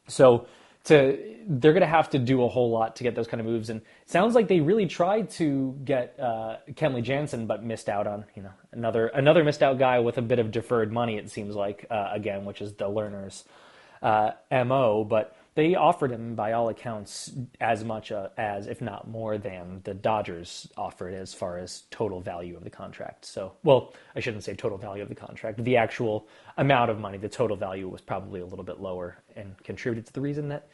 So 0.07 0.47
to 0.85 1.31
they're 1.47 1.73
going 1.73 1.81
to 1.81 1.87
have 1.87 2.09
to 2.11 2.19
do 2.19 2.43
a 2.43 2.47
whole 2.47 2.69
lot 2.69 2.95
to 2.95 3.03
get 3.03 3.15
those 3.15 3.27
kind 3.27 3.41
of 3.41 3.47
moves. 3.47 3.69
And 3.69 3.81
sounds 4.05 4.35
like 4.35 4.47
they 4.47 4.59
really 4.59 4.85
tried 4.85 5.29
to 5.31 5.75
get 5.83 6.19
uh, 6.19 6.57
Kenley 6.71 7.03
Jansen, 7.03 7.47
but 7.47 7.63
missed 7.63 7.89
out 7.89 8.07
on 8.07 8.25
you 8.35 8.43
know 8.43 8.51
another 8.71 9.07
another 9.07 9.43
missed 9.43 9.63
out 9.63 9.77
guy 9.77 9.99
with 9.99 10.17
a 10.17 10.21
bit 10.21 10.39
of 10.39 10.51
deferred 10.51 10.91
money. 10.91 11.17
It 11.17 11.29
seems 11.29 11.55
like 11.55 11.85
uh, 11.89 12.09
again, 12.11 12.45
which 12.45 12.61
is 12.61 12.73
the 12.73 12.85
Lerners' 12.85 13.43
uh, 14.01 14.31
mo. 14.51 15.03
But 15.03 15.35
they 15.53 15.75
offered 15.75 16.11
him, 16.11 16.35
by 16.35 16.53
all 16.53 16.69
accounts, 16.69 17.31
as 17.59 17.83
much 17.83 18.11
uh, 18.11 18.29
as, 18.37 18.67
if 18.67 18.79
not 18.79 19.09
more 19.09 19.37
than, 19.37 19.81
the 19.83 19.93
Dodgers 19.93 20.71
offered 20.77 21.13
as 21.13 21.33
far 21.33 21.57
as 21.57 21.83
total 21.91 22.21
value 22.21 22.55
of 22.55 22.63
the 22.63 22.69
contract. 22.69 23.25
So, 23.25 23.53
well, 23.63 23.93
I 24.15 24.21
shouldn't 24.21 24.45
say 24.45 24.55
total 24.55 24.77
value 24.77 25.03
of 25.03 25.09
the 25.09 25.15
contract. 25.15 25.61
The 25.61 25.75
actual 25.75 26.27
amount 26.57 26.89
of 26.89 26.99
money, 26.99 27.17
the 27.17 27.27
total 27.27 27.57
value 27.57 27.89
was 27.89 27.99
probably 27.99 28.39
a 28.39 28.45
little 28.45 28.63
bit 28.63 28.79
lower 28.79 29.17
and 29.35 29.57
contributed 29.63 30.05
to 30.07 30.13
the 30.13 30.21
reason 30.21 30.47
that 30.49 30.69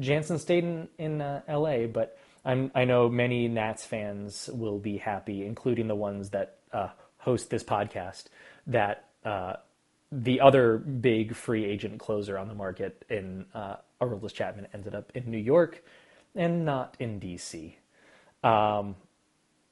Jansen 0.00 0.38
stayed 0.38 0.64
in, 0.64 0.88
in 0.98 1.20
uh, 1.20 1.42
LA. 1.48 1.86
But 1.86 2.18
I'm, 2.44 2.72
I 2.74 2.84
know 2.84 3.08
many 3.08 3.46
Nats 3.46 3.84
fans 3.84 4.50
will 4.52 4.80
be 4.80 4.96
happy, 4.96 5.46
including 5.46 5.86
the 5.86 5.94
ones 5.94 6.30
that 6.30 6.56
uh, 6.72 6.88
host 7.18 7.50
this 7.50 7.62
podcast, 7.62 8.24
that 8.66 9.04
uh, 9.24 9.54
the 10.10 10.40
other 10.40 10.78
big 10.78 11.36
free 11.36 11.64
agent 11.64 11.98
closer 11.98 12.38
on 12.38 12.48
the 12.48 12.54
market 12.54 13.04
in 13.10 13.44
uh, 13.54 13.76
Aroldis 14.00 14.32
Chapman 14.32 14.68
ended 14.72 14.94
up 14.94 15.10
in 15.14 15.30
New 15.30 15.38
York 15.38 15.82
and 16.34 16.64
not 16.64 16.96
in 16.98 17.20
DC. 17.20 17.74
Um, 18.42 18.96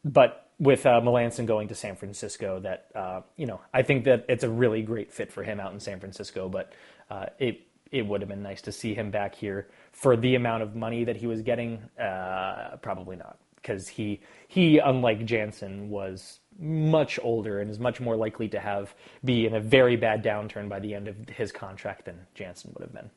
but 0.04 0.50
with 0.58 0.86
uh, 0.86 1.00
Melancon 1.00 1.46
going 1.46 1.68
to 1.68 1.74
San 1.74 1.96
Francisco, 1.96 2.60
that 2.60 2.88
uh, 2.94 3.20
you 3.36 3.46
know, 3.46 3.60
I 3.74 3.82
think 3.82 4.04
that 4.04 4.24
it's 4.28 4.44
a 4.44 4.50
really 4.50 4.82
great 4.82 5.12
fit 5.12 5.32
for 5.32 5.42
him 5.42 5.60
out 5.60 5.72
in 5.72 5.80
San 5.80 6.00
Francisco. 6.00 6.48
But 6.48 6.72
uh, 7.10 7.26
it 7.38 7.60
it 7.90 8.06
would 8.06 8.20
have 8.20 8.28
been 8.28 8.42
nice 8.42 8.62
to 8.62 8.72
see 8.72 8.94
him 8.94 9.10
back 9.10 9.34
here 9.34 9.68
for 9.92 10.16
the 10.16 10.34
amount 10.34 10.62
of 10.62 10.74
money 10.74 11.04
that 11.04 11.16
he 11.16 11.26
was 11.26 11.42
getting. 11.42 11.78
Uh, 12.00 12.76
probably 12.82 13.16
not, 13.16 13.38
because 13.56 13.88
he 13.88 14.20
he, 14.48 14.78
unlike 14.78 15.24
Jansen, 15.24 15.90
was 15.90 16.40
much 16.58 17.18
older 17.22 17.60
and 17.60 17.70
is 17.70 17.78
much 17.78 18.00
more 18.00 18.16
likely 18.16 18.48
to 18.48 18.58
have 18.58 18.94
be 19.24 19.46
in 19.46 19.54
a 19.54 19.60
very 19.60 19.96
bad 19.96 20.24
downturn 20.24 20.68
by 20.68 20.80
the 20.80 20.94
end 20.94 21.06
of 21.06 21.16
his 21.28 21.52
contract 21.52 22.06
than 22.06 22.26
Jansen 22.34 22.72
would 22.74 22.82
have 22.82 22.94
been. 22.94 23.10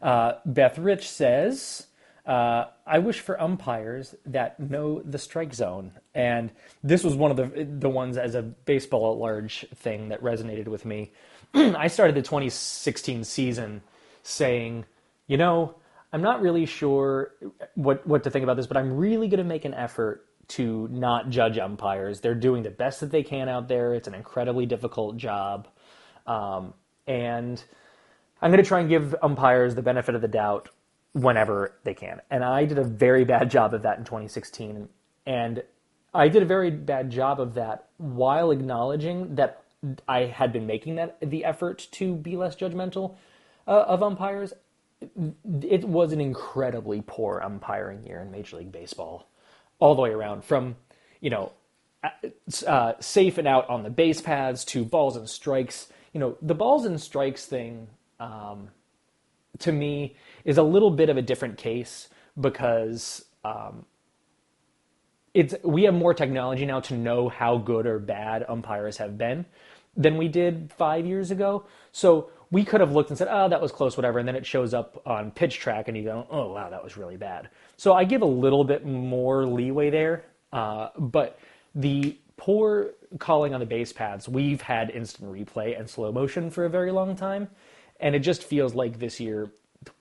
Uh, 0.00 0.34
Beth 0.46 0.78
Rich 0.78 1.08
says, 1.08 1.86
uh, 2.24 2.66
I 2.86 2.98
wish 3.00 3.20
for 3.20 3.40
umpires 3.40 4.14
that 4.26 4.58
know 4.60 5.02
the 5.02 5.18
strike 5.18 5.54
zone. 5.54 5.92
And 6.14 6.52
this 6.82 7.02
was 7.02 7.14
one 7.14 7.30
of 7.30 7.36
the, 7.36 7.64
the 7.64 7.88
ones 7.88 8.16
as 8.16 8.34
a 8.34 8.42
baseball 8.42 9.12
at 9.12 9.18
large 9.18 9.66
thing 9.74 10.10
that 10.10 10.22
resonated 10.22 10.68
with 10.68 10.84
me. 10.84 11.12
I 11.54 11.88
started 11.88 12.14
the 12.14 12.22
2016 12.22 13.24
season 13.24 13.82
saying, 14.22 14.84
you 15.26 15.36
know, 15.36 15.74
I'm 16.12 16.22
not 16.22 16.42
really 16.42 16.66
sure 16.66 17.32
what, 17.74 18.06
what 18.06 18.24
to 18.24 18.30
think 18.30 18.44
about 18.44 18.56
this, 18.56 18.66
but 18.66 18.76
I'm 18.76 18.96
really 18.96 19.28
going 19.28 19.38
to 19.38 19.44
make 19.44 19.64
an 19.64 19.74
effort 19.74 20.26
to 20.48 20.86
not 20.90 21.30
judge 21.30 21.58
umpires. 21.58 22.20
They're 22.20 22.34
doing 22.34 22.62
the 22.62 22.70
best 22.70 23.00
that 23.00 23.10
they 23.10 23.22
can 23.22 23.48
out 23.48 23.68
there. 23.68 23.94
It's 23.94 24.08
an 24.08 24.14
incredibly 24.14 24.66
difficult 24.66 25.16
job. 25.16 25.68
Um, 26.26 26.74
and 27.06 27.62
I'm 28.42 28.50
going 28.50 28.62
to 28.62 28.68
try 28.68 28.80
and 28.80 28.88
give 28.88 29.14
umpires 29.22 29.74
the 29.74 29.82
benefit 29.82 30.14
of 30.16 30.20
the 30.20 30.28
doubt 30.28 30.68
whenever 31.12 31.74
they 31.84 31.94
can. 31.94 32.20
And 32.28 32.42
I 32.42 32.64
did 32.64 32.78
a 32.78 32.84
very 32.84 33.24
bad 33.24 33.50
job 33.50 33.72
of 33.72 33.82
that 33.82 33.98
in 33.98 34.04
2016. 34.04 34.88
And 35.26 35.62
I 36.12 36.28
did 36.28 36.42
a 36.42 36.46
very 36.46 36.70
bad 36.70 37.10
job 37.10 37.40
of 37.40 37.54
that 37.54 37.88
while 37.98 38.50
acknowledging 38.50 39.36
that 39.36 39.62
I 40.08 40.24
had 40.24 40.52
been 40.52 40.66
making 40.66 40.96
that 40.96 41.18
the 41.20 41.44
effort 41.44 41.86
to 41.92 42.14
be 42.14 42.36
less 42.36 42.56
judgmental 42.56 43.14
uh, 43.66 43.84
of 43.86 44.02
umpires. 44.02 44.52
It 45.00 45.84
was 45.84 46.12
an 46.12 46.20
incredibly 46.20 47.02
poor 47.06 47.40
umpiring 47.44 48.06
year 48.06 48.20
in 48.20 48.30
Major 48.30 48.56
League 48.58 48.72
Baseball, 48.72 49.28
all 49.78 49.94
the 49.94 50.02
way 50.02 50.10
around. 50.10 50.44
From 50.44 50.76
you 51.20 51.30
know, 51.30 51.52
uh, 52.66 52.92
safe 53.00 53.38
and 53.38 53.48
out 53.48 53.68
on 53.70 53.84
the 53.84 53.90
base 53.90 54.20
paths 54.20 54.64
to 54.66 54.84
balls 54.84 55.16
and 55.16 55.28
strikes. 55.28 55.88
You 56.12 56.20
know, 56.20 56.36
the 56.42 56.54
balls 56.54 56.84
and 56.84 57.00
strikes 57.00 57.46
thing 57.46 57.88
um, 58.22 58.68
to 59.58 59.72
me 59.72 60.16
is 60.44 60.58
a 60.58 60.62
little 60.62 60.90
bit 60.90 61.08
of 61.08 61.16
a 61.16 61.22
different 61.22 61.58
case 61.58 62.08
because 62.40 63.24
um, 63.44 63.84
it's 65.34 65.54
we 65.64 65.82
have 65.82 65.94
more 65.94 66.14
technology 66.14 66.64
now 66.64 66.80
to 66.80 66.94
know 66.94 67.28
how 67.28 67.58
good 67.58 67.86
or 67.86 67.98
bad 67.98 68.44
umpires 68.48 68.96
have 68.98 69.18
been 69.18 69.44
than 69.96 70.16
we 70.16 70.28
did 70.28 70.72
five 70.78 71.04
years 71.04 71.30
ago. 71.30 71.66
So 71.90 72.30
we 72.50 72.64
could 72.64 72.80
have 72.80 72.92
looked 72.92 73.10
and 73.10 73.18
said, 73.18 73.28
"Oh, 73.30 73.48
that 73.48 73.60
was 73.60 73.72
close, 73.72 73.96
whatever," 73.96 74.18
and 74.18 74.28
then 74.28 74.36
it 74.36 74.46
shows 74.46 74.72
up 74.72 75.02
on 75.06 75.30
pitch 75.32 75.58
track, 75.58 75.88
and 75.88 75.96
you 75.96 76.04
go, 76.04 76.26
"Oh, 76.30 76.52
wow, 76.52 76.70
that 76.70 76.82
was 76.82 76.96
really 76.96 77.16
bad." 77.16 77.48
So 77.76 77.92
I 77.92 78.04
give 78.04 78.22
a 78.22 78.26
little 78.26 78.64
bit 78.64 78.86
more 78.86 79.46
leeway 79.46 79.90
there, 79.90 80.24
uh, 80.52 80.88
but 80.98 81.38
the 81.74 82.16
poor 82.36 82.92
calling 83.18 83.54
on 83.54 83.60
the 83.60 83.66
base 83.66 83.92
paths, 83.92 84.28
we've 84.28 84.62
had 84.62 84.90
instant 84.90 85.30
replay 85.30 85.78
and 85.78 85.88
slow 85.88 86.12
motion 86.12 86.50
for 86.50 86.64
a 86.64 86.70
very 86.70 86.90
long 86.90 87.16
time. 87.16 87.48
And 88.02 88.14
it 88.14 88.20
just 88.20 88.42
feels 88.42 88.74
like 88.74 88.98
this 88.98 89.18
year, 89.20 89.50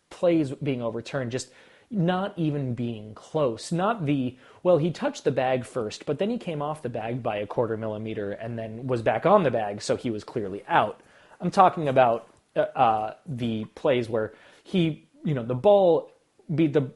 plays 0.10 0.52
being 0.52 0.82
overturned, 0.82 1.32
just 1.32 1.50
not 1.90 2.34
even 2.38 2.74
being 2.74 3.14
close. 3.14 3.72
Not 3.72 4.06
the, 4.06 4.38
well, 4.64 4.78
he 4.78 4.92
touched 4.92 5.24
the 5.24 5.32
bag 5.32 5.66
first, 5.66 6.06
but 6.06 6.20
then 6.20 6.30
he 6.30 6.38
came 6.38 6.62
off 6.62 6.82
the 6.82 6.90
bag 6.90 7.22
by 7.22 7.38
a 7.38 7.48
quarter 7.48 7.78
millimeter 7.78 8.32
and 8.32 8.58
then 8.58 8.88
was 8.88 9.02
back 9.02 9.26
on 9.26 9.44
the 9.44 9.52
bag, 9.52 9.82
so 9.82 9.96
he 9.96 10.10
was 10.10 10.24
clearly 10.24 10.64
out. 10.68 11.02
I'm 11.40 11.52
talking 11.52 11.88
about 11.88 12.28
uh, 12.56 12.60
uh, 12.76 13.14
the 13.26 13.66
plays 13.76 14.10
where 14.10 14.34
he, 14.64 15.08
you 15.24 15.34
know, 15.34 15.44
the 15.44 15.56
ball 15.56 16.12
beat 16.54 16.74
the 16.74 16.92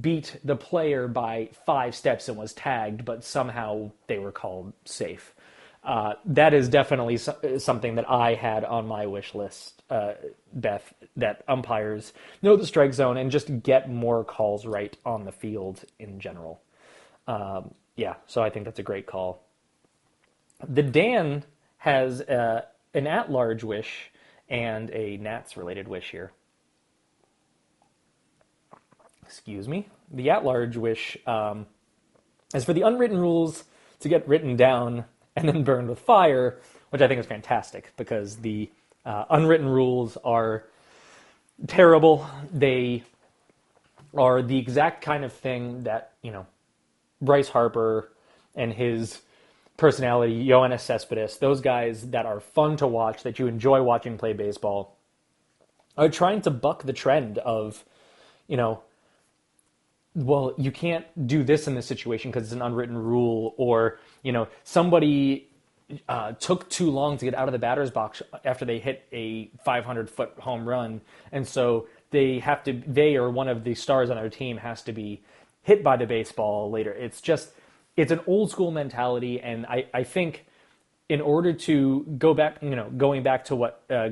beat 0.00 0.36
the 0.42 0.56
player 0.56 1.06
by 1.06 1.48
five 1.64 1.94
steps 1.94 2.28
and 2.28 2.36
was 2.36 2.52
tagged, 2.52 3.04
but 3.04 3.22
somehow 3.22 3.90
they 4.08 4.18
were 4.18 4.32
called 4.32 4.72
safe. 4.84 5.32
Uh, 5.86 6.14
that 6.24 6.52
is 6.52 6.68
definitely 6.68 7.16
so- 7.16 7.58
something 7.58 7.94
that 7.94 8.10
I 8.10 8.34
had 8.34 8.64
on 8.64 8.88
my 8.88 9.06
wish 9.06 9.36
list, 9.36 9.84
uh, 9.88 10.14
Beth, 10.52 10.92
that 11.16 11.44
umpires 11.46 12.12
know 12.42 12.56
the 12.56 12.66
strike 12.66 12.92
zone 12.92 13.16
and 13.16 13.30
just 13.30 13.62
get 13.62 13.88
more 13.88 14.24
calls 14.24 14.66
right 14.66 14.96
on 15.06 15.24
the 15.24 15.30
field 15.30 15.84
in 16.00 16.18
general. 16.18 16.60
Um, 17.28 17.72
yeah, 17.94 18.14
so 18.26 18.42
I 18.42 18.50
think 18.50 18.64
that's 18.64 18.80
a 18.80 18.82
great 18.82 19.06
call. 19.06 19.44
The 20.68 20.82
Dan 20.82 21.44
has 21.78 22.20
uh, 22.20 22.62
an 22.92 23.06
at 23.06 23.30
large 23.30 23.62
wish 23.62 24.10
and 24.48 24.90
a 24.90 25.18
Nats 25.18 25.56
related 25.56 25.86
wish 25.86 26.10
here. 26.10 26.32
Excuse 29.24 29.68
me. 29.68 29.88
The 30.10 30.30
at 30.30 30.44
large 30.44 30.76
wish 30.76 31.16
um, 31.28 31.66
is 32.52 32.64
for 32.64 32.72
the 32.72 32.82
unwritten 32.82 33.18
rules 33.18 33.64
to 34.00 34.08
get 34.08 34.26
written 34.28 34.56
down 34.56 35.04
and 35.36 35.48
then 35.48 35.62
burned 35.62 35.88
with 35.88 35.98
fire, 35.98 36.58
which 36.90 37.02
I 37.02 37.08
think 37.08 37.20
is 37.20 37.26
fantastic 37.26 37.92
because 37.96 38.36
the 38.36 38.70
uh, 39.04 39.26
unwritten 39.30 39.68
rules 39.68 40.16
are 40.24 40.64
terrible. 41.66 42.26
They 42.52 43.04
are 44.16 44.42
the 44.42 44.58
exact 44.58 45.04
kind 45.04 45.24
of 45.24 45.32
thing 45.32 45.84
that, 45.84 46.12
you 46.22 46.32
know, 46.32 46.46
Bryce 47.20 47.48
Harper 47.48 48.10
and 48.54 48.72
his 48.72 49.20
personality, 49.76 50.46
Yoenis 50.46 50.80
Cespedes, 50.80 51.38
those 51.38 51.60
guys 51.60 52.10
that 52.10 52.24
are 52.24 52.40
fun 52.40 52.76
to 52.78 52.86
watch, 52.86 53.22
that 53.22 53.38
you 53.38 53.46
enjoy 53.46 53.82
watching 53.82 54.16
play 54.16 54.32
baseball, 54.32 54.96
are 55.96 56.08
trying 56.08 56.40
to 56.42 56.50
buck 56.50 56.84
the 56.84 56.92
trend 56.92 57.38
of, 57.38 57.84
you 58.48 58.56
know, 58.56 58.82
well, 60.16 60.54
you 60.56 60.72
can't 60.72 61.04
do 61.26 61.44
this 61.44 61.68
in 61.68 61.74
this 61.74 61.86
situation 61.86 62.30
because 62.30 62.44
it's 62.44 62.52
an 62.52 62.62
unwritten 62.62 62.96
rule, 62.96 63.54
or 63.58 63.98
you 64.22 64.32
know, 64.32 64.48
somebody 64.64 65.48
uh, 66.08 66.32
took 66.32 66.68
too 66.70 66.90
long 66.90 67.18
to 67.18 67.24
get 67.26 67.34
out 67.34 67.48
of 67.48 67.52
the 67.52 67.58
batter's 67.58 67.90
box 67.90 68.22
after 68.44 68.64
they 68.64 68.78
hit 68.78 69.06
a 69.12 69.50
500 69.62 70.08
foot 70.08 70.32
home 70.38 70.66
run, 70.66 71.02
and 71.32 71.46
so 71.46 71.86
they 72.10 72.38
have 72.38 72.64
to, 72.64 72.82
they 72.86 73.16
or 73.16 73.30
one 73.30 73.46
of 73.46 73.62
the 73.62 73.74
stars 73.74 74.08
on 74.08 74.16
their 74.16 74.30
team 74.30 74.56
has 74.56 74.82
to 74.82 74.92
be 74.92 75.22
hit 75.62 75.84
by 75.84 75.96
the 75.98 76.06
baseball 76.06 76.70
later. 76.70 76.92
It's 76.92 77.20
just, 77.20 77.50
it's 77.94 78.10
an 78.10 78.20
old 78.26 78.50
school 78.50 78.70
mentality, 78.70 79.38
and 79.40 79.66
I, 79.66 79.86
I 79.92 80.02
think 80.04 80.46
in 81.10 81.20
order 81.20 81.52
to 81.52 82.04
go 82.16 82.32
back, 82.32 82.56
you 82.62 82.74
know, 82.74 82.88
going 82.96 83.22
back 83.22 83.44
to 83.44 83.56
what 83.56 83.82
uh, 83.90 84.10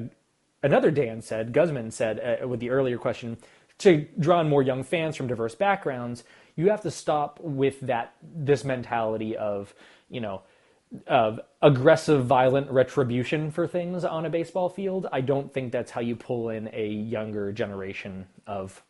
another 0.63 0.91
Dan 0.91 1.23
said, 1.23 1.55
Guzman 1.55 1.91
said 1.93 2.41
uh, 2.43 2.47
with 2.47 2.61
the 2.61 2.71
earlier 2.71 2.99
question, 2.99 3.39
to 3.79 4.07
draw 4.19 4.41
in 4.41 4.49
more 4.49 4.63
young 4.63 4.85
fans 4.85 5.17
from 5.17 5.27
diverse 5.27 5.55
backgrounds, 5.55 6.25
you 6.57 6.71
have 6.71 6.83
to 6.83 6.91
stop 6.91 7.41
with 7.41 7.81
that 7.81 8.15
this 8.23 8.65
mentality 8.65 9.37
of 9.37 9.75
you 10.09 10.21
know 10.21 10.43
of 11.07 11.41
aggressive, 11.61 12.25
violent 12.25 12.71
retribution 12.71 13.51
for 13.51 13.67
things 13.67 14.05
on 14.05 14.27
a 14.27 14.31
baseball 14.31 14.69
field. 14.69 15.07
I 15.13 15.21
don't 15.21 15.53
think 15.53 15.73
that's 15.73 15.91
how 15.91 16.01
you 16.01 16.15
pull 16.15 16.51
in 16.51 16.71
a 16.73 16.87
younger 16.87 17.53
generation 17.53 18.27
of 18.47 18.83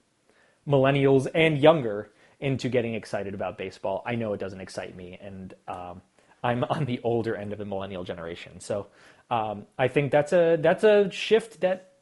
millennials 0.69 1.27
and 1.35 1.59
younger 1.59 2.11
into 2.41 2.69
getting 2.69 2.95
excited 2.95 3.33
about 3.33 3.57
baseball. 3.57 4.03
I 4.05 4.17
know 4.17 4.35
it 4.35 4.41
doesn't 4.41 4.61
excite 4.61 4.95
me, 4.97 5.19
and 5.21 5.55
um, 5.67 6.03
I'm 6.43 6.65
on 6.71 6.85
the 6.85 7.01
older 7.03 7.37
end 7.37 7.53
of 7.53 7.59
the 7.59 7.65
millennial 7.65 8.05
generation. 8.05 8.61
So 8.61 8.89
um, 9.31 9.67
I 9.79 9.89
think 9.89 10.13
that's 10.13 10.33
a 10.33 10.59
that's 10.61 10.85
a 10.85 11.11
shift 11.11 11.61
that 11.63 11.94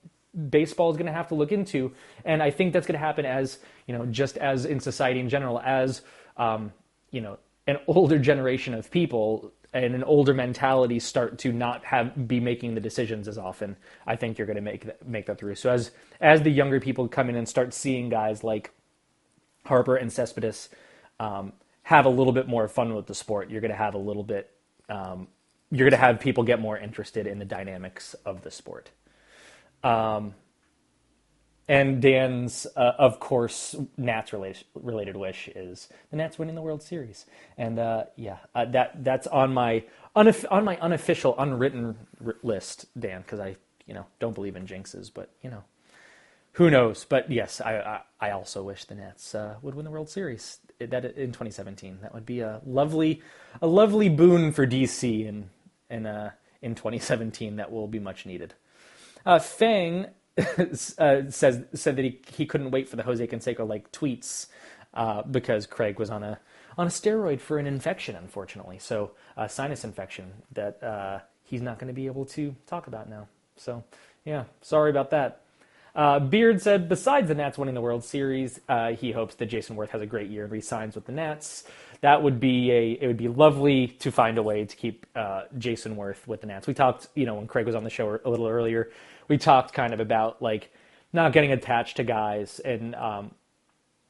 baseball 0.49 0.91
is 0.91 0.97
going 0.97 1.07
to 1.07 1.13
have 1.13 1.29
to 1.29 1.35
look 1.35 1.53
into. 1.53 1.93
And 2.25 2.43
I 2.43 2.51
think 2.51 2.73
that's 2.73 2.87
going 2.87 2.99
to 2.99 3.05
happen 3.05 3.27
as, 3.27 3.59
you 3.87 3.97
know, 3.97 4.07
just 4.07 4.39
as 4.39 4.65
in 4.65 4.81
society 4.81 5.21
in 5.21 5.29
general, 5.29 5.61
as, 5.61 6.03
um, 6.37 6.73
you 7.11 7.21
know, 7.21 7.39
an 7.67 7.79
older 7.87 8.19
generation 8.19 8.75
of 8.75 8.91
people 8.91 9.53
and 9.75 9.95
an 9.95 10.05
older 10.05 10.35
mentality 10.35 10.99
start 10.99 11.39
to 11.39 11.53
not 11.53 11.85
have 11.85 12.29
be 12.29 12.41
making 12.41 12.75
the 12.75 12.81
decisions 12.81 13.27
as 13.27 13.39
often, 13.39 13.77
I 14.07 14.17
think 14.17 14.37
you're 14.37 14.47
going 14.47 14.57
to 14.57 14.63
make 14.63 14.85
that, 14.85 15.07
make 15.07 15.27
that 15.27 15.39
through. 15.39 15.55
So 15.55 15.71
as 15.71 15.93
as 16.21 16.43
the 16.43 16.51
younger 16.51 16.79
people 16.79 17.09
come 17.09 17.31
in 17.31 17.37
and 17.37 17.49
start 17.49 17.73
seeing 17.73 18.09
guys 18.11 18.45
like 18.45 18.71
Harper 19.65 19.97
and 19.97 20.13
Cespedes 20.13 20.69
um, 21.19 21.53
have 21.85 22.05
a 22.05 22.11
little 22.11 22.33
bit 22.33 22.49
more 22.49 22.69
fun 22.69 22.95
with 22.95 23.07
the 23.07 23.15
sport, 23.15 23.51
you're 23.51 23.61
going 23.61 23.71
to 23.71 23.77
have 23.77 23.95
a 23.95 23.99
little 23.99 24.25
bit. 24.25 24.51
Um, 24.89 25.29
you're 25.71 25.89
going 25.89 25.99
to 25.99 26.07
have 26.07 26.21
people 26.21 26.45
get 26.45 26.61
more 26.61 26.77
interested 26.77 27.27
in 27.27 27.39
the 27.39 27.47
dynamics 27.47 28.15
of 28.27 28.43
the 28.43 28.51
sport. 28.51 28.91
Um, 29.83 30.35
and 31.69 32.03
Dan's, 32.03 32.67
uh, 32.77 32.93
of 32.99 33.21
course, 33.21 33.77
Nats 33.97 34.33
related, 34.33 34.65
related 34.75 35.17
wish 35.17 35.49
is 35.55 35.89
the 36.11 36.17
Nats 36.17 36.39
winning 36.39 36.55
the 36.55 36.63
World 36.63 36.83
Series, 36.83 37.25
and 37.57 37.79
uh, 37.79 38.05
yeah, 38.17 38.39
uh, 38.55 38.65
that 38.67 39.05
that's 39.05 39.27
on 39.29 39.55
my 39.55 39.85
unof- 40.17 40.45
on 40.51 40.65
my 40.65 40.77
unofficial, 40.79 41.35
unwritten 41.39 41.97
r- 42.25 42.37
list, 42.43 42.87
Dan, 42.99 43.23
because 43.23 43.39
I 43.39 43.57
you 43.87 43.95
know 43.95 44.07
don't 44.19 44.35
believe 44.35 44.57
in 44.57 44.67
jinxes, 44.67 45.11
but 45.13 45.31
you 45.41 45.51
know 45.51 45.63
who 46.53 46.69
knows. 46.69 47.07
But 47.09 47.31
yes, 47.31 47.61
I 47.61 48.03
I, 48.21 48.29
I 48.29 48.31
also 48.33 48.63
wish 48.65 48.85
the 48.85 48.97
Nats 48.97 49.35
uh, 49.35 49.55
would 49.63 49.75
win 49.77 49.85
the 49.85 49.91
World 49.91 50.11
Series 50.11 50.59
that 50.79 51.05
in 51.05 51.29
2017. 51.29 52.01
That 52.03 52.13
would 52.13 52.27
be 52.27 52.41
a 52.41 52.61
lovely 52.67 53.23
a 53.61 53.67
lovely 53.67 54.09
boon 54.09 54.53
for 54.53 54.67
DC 54.67 55.27
in 55.27 55.51
in 55.89 56.07
uh, 56.07 56.33
in 56.61 56.75
2017. 56.75 57.57
That 57.57 57.71
will 57.71 57.87
be 57.87 58.01
much 58.01 58.27
needed. 58.27 58.55
Uh, 59.25 59.39
Fang 59.39 60.07
uh, 60.39 60.65
says 61.29 61.65
said 61.75 61.97
that 61.97 62.05
he, 62.05 62.21
he 62.35 62.47
couldn't 62.47 62.71
wait 62.71 62.89
for 62.89 62.97
the 62.97 63.03
Jose 63.03 63.27
Canseco 63.27 63.69
like 63.69 63.93
tweets 63.93 64.47
uh, 64.95 65.23
because 65.23 65.67
Craig 65.67 65.99
was 65.99 66.11
on 66.11 66.23
a 66.23 66.39
on 66.79 66.87
a 66.87 66.91
steroid 66.91 67.41
for 67.41 67.59
an 67.59 67.67
infection, 67.67 68.17
unfortunately. 68.17 68.79
So 68.79 69.11
a 69.37 69.49
sinus 69.49 69.85
infection 69.85 70.33
that 70.53 70.83
uh, 70.83 71.21
he's 71.45 71.61
not 71.61 71.79
going 71.79 71.89
to 71.89 71.95
be 71.95 72.07
able 72.07 72.25
to 72.27 72.55
talk 72.67 72.87
about 72.87 73.11
now. 73.11 73.29
So 73.57 73.85
yeah, 74.25 74.45
sorry 74.63 74.91
about 74.91 75.11
that. 75.11 75.41
Uh, 75.95 76.19
Beard 76.19 76.63
said, 76.63 76.89
besides 76.89 77.29
the 77.29 77.35
Nats 77.35 77.59
winning 77.59 77.75
the 77.75 77.83
World 77.83 78.03
Series, 78.03 78.59
uh, 78.67 78.93
he 78.93 79.13
hopes 79.13 79.35
that 79.35 79.51
Jayson 79.51 79.77
Werth 79.77 79.91
has 79.91 80.01
a 80.01 80.07
great 80.07 80.31
year 80.31 80.45
and 80.45 80.53
resigns 80.53 80.95
with 80.95 81.05
the 81.05 81.13
Nats. 81.13 81.65
That 82.01 82.23
would 82.23 82.41
be 82.41 82.71
a 82.73 82.93
it 82.93 83.07
would 83.07 83.19
be 83.19 83.29
lovely 83.29 83.89
to 84.01 84.11
find 84.11 84.39
a 84.39 84.43
way 84.43 84.65
to 84.65 84.77
keep 84.77 85.07
Jayson 85.15 85.97
Werth 85.97 86.27
with 86.27 86.41
the 86.41 86.47
Nats. 86.47 86.67
We 86.67 86.73
talked, 86.73 87.09
you 87.15 87.27
know, 87.27 87.35
when 87.35 87.47
Craig 87.47 87.67
was 87.67 87.75
on 87.75 87.85
the 87.85 87.91
show 87.91 88.19
a 88.25 88.31
little 88.31 88.49
earlier 88.49 88.91
we 89.29 89.39
talked 89.39 89.73
kind 89.73 89.93
of 89.93 90.01
about 90.01 90.43
like 90.43 90.73
not 91.13 91.33
getting 91.33 91.53
attached 91.53 91.97
to 91.99 92.05
guys 92.05 92.59
and 92.61 92.95
um, 92.95 93.33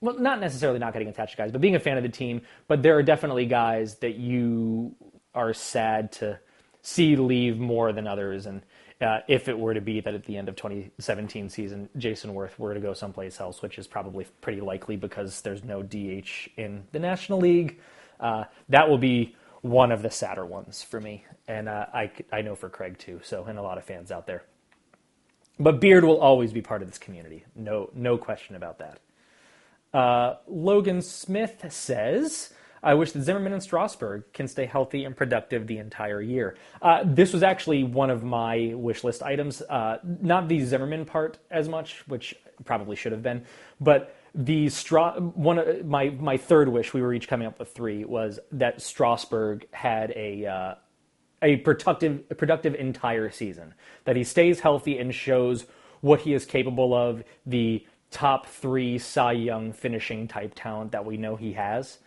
well, 0.03 0.19
not 0.19 0.41
necessarily 0.41 0.79
not 0.79 0.93
getting 0.93 1.09
attached 1.09 1.33
to 1.33 1.37
guys, 1.39 1.53
but 1.53 1.61
being 1.61 1.77
a 1.77 1.81
fan 1.81 1.97
of 1.97 2.03
the 2.03 2.09
team. 2.09 2.43
But 2.67 2.83
there 2.83 2.97
are 2.97 3.03
definitely 3.03 3.47
guys 3.47 3.97
that 3.97 4.17
you 4.17 4.95
are 5.35 5.55
sad 5.55 6.13
to 6.13 6.39
see 6.83 7.17
leave 7.17 7.59
more 7.59 7.93
than 7.93 8.09
others. 8.09 8.47
And 8.47 8.63
uh, 9.01 9.21
if 9.29 9.49
it 9.49 9.59
were 9.59 9.75
to 9.75 9.81
be 9.81 10.01
that 10.01 10.13
at 10.13 10.25
the 10.25 10.37
end 10.37 10.49
of 10.49 10.57
2017 10.57 11.49
season, 11.49 11.89
Jayson 11.97 12.35
Werth 12.35 12.59
were 12.59 12.75
to 12.75 12.81
go 12.81 12.93
someplace 12.93 13.41
else, 13.41 13.63
which 13.63 13.79
is 13.79 13.87
probably 13.87 14.27
pretty 14.41 14.61
likely 14.61 14.97
because 14.97 15.41
there's 15.43 15.63
no 15.63 15.83
DH 15.83 16.49
in 16.57 16.85
the 16.91 16.99
National 16.99 17.39
League, 17.39 17.81
uh, 18.19 18.45
that 18.69 18.89
will 18.89 18.99
be 18.99 19.37
one 19.61 19.93
of 19.93 20.03
the 20.03 20.11
sadder 20.11 20.45
ones 20.45 20.83
for 20.83 21.01
me. 21.01 21.25
And 21.47 21.69
uh, 21.69 21.87
I, 21.95 22.11
I 22.33 22.43
know 22.43 22.57
for 22.57 22.69
Craig 22.69 22.99
too. 22.99 23.21
So, 23.23 23.45
and 23.45 23.59
a 23.59 23.63
lot 23.63 23.79
of 23.79 23.85
fans 23.85 24.11
out 24.11 24.27
there. 24.27 24.43
But 25.59 25.81
Beard 25.81 26.05
will 26.05 26.19
always 26.19 26.53
be 26.53 26.63
part 26.63 26.83
of 26.83 26.89
this 26.89 26.99
community. 26.99 27.45
No, 27.55 27.91
no 27.95 28.19
question 28.19 28.57
about 28.57 28.79
that. 28.79 29.01
Uh, 29.97 30.37
Logan 30.49 31.03
Smith 31.03 31.65
says, 31.71 32.53
I 32.83 32.95
wish 32.95 33.13
that 33.13 33.23
Zimmerman 33.23 33.53
and 33.53 33.63
Strasburg 33.63 34.25
can 34.33 34.49
stay 34.49 34.67
healthy 34.67 35.05
and 35.05 35.17
productive 35.17 35.67
the 35.67 35.79
entire 35.79 36.21
year. 36.21 36.57
Uh, 36.81 37.03
this 37.05 37.33
was 37.33 37.43
actually 37.43 37.85
one 37.85 38.11
of 38.11 38.25
my 38.25 38.73
wish 38.75 39.05
list 39.05 39.23
items. 39.23 39.63
Uh, 39.63 39.99
not 40.03 40.49
the 40.49 40.65
Zimmerman 40.65 41.05
part 41.05 41.39
as 41.51 41.69
much, 41.69 42.03
which 42.09 42.35
probably 42.65 42.97
should 42.97 43.13
have 43.13 43.23
been, 43.23 43.45
but 43.81 44.17
the 44.35 44.69
Stra- 44.71 45.21
one 45.21 45.59
of 45.59 45.85
my 45.85 46.11
my 46.11 46.37
third 46.39 46.69
wish. 46.69 46.95
We 46.95 47.03
were 47.03 47.13
each 47.13 47.29
coming 47.29 47.47
up 47.47 47.59
with 47.59 47.73
three. 47.73 48.05
Was 48.05 48.41
that 48.53 48.81
Strasburg 48.81 49.67
had 49.73 50.11
a 50.17 50.47
uh, 50.47 50.75
a 51.43 51.57
productive 51.57 52.29
productive 52.39 52.75
entire 52.77 53.31
season. 53.31 53.75
That 54.05 54.17
he 54.17 54.25
stays 54.25 54.61
healthy 54.61 54.99
and 54.99 55.15
shows 55.15 55.67
what 56.01 56.21
he 56.21 56.35
is 56.35 56.45
capable 56.45 56.95
of, 56.95 57.23
the 57.47 57.87
top 58.11 58.47
three 58.47 58.99
Cy 58.99 59.33
Young 59.33 59.73
finishing 59.73 60.29
type 60.29 60.53
talent 60.55 60.93
that 60.93 61.05
we 61.05 61.17
know 61.17 61.37
he 61.37 61.55
has. 61.55 61.99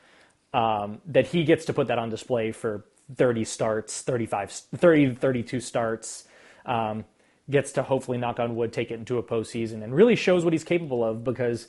Um, 0.54 1.02
that 1.08 1.28
he 1.28 1.43
gets 1.43 1.65
to 1.65 1.74
put 1.74 1.88
that 1.88 2.00
on 2.00 2.10
display 2.10 2.52
for 2.52 2.86
30 3.13 3.43
starts, 3.43 4.02
35, 4.02 4.52
30, 4.52 5.15
32 5.15 5.60
starts. 5.60 6.26
Um, 6.65 7.04
gets 7.50 7.74
to 7.74 7.84
hopefully 7.84 8.17
knock 8.17 8.39
on 8.39 8.56
wood, 8.56 8.74
take 8.74 8.89
it 8.89 8.95
into 8.95 9.17
a 9.19 9.24
postseason, 9.24 9.84
and 9.84 9.93
really 9.93 10.15
shows 10.15 10.43
what 10.43 10.54
he's 10.54 10.63
capable 10.63 11.04
of 11.04 11.24
because. 11.24 11.67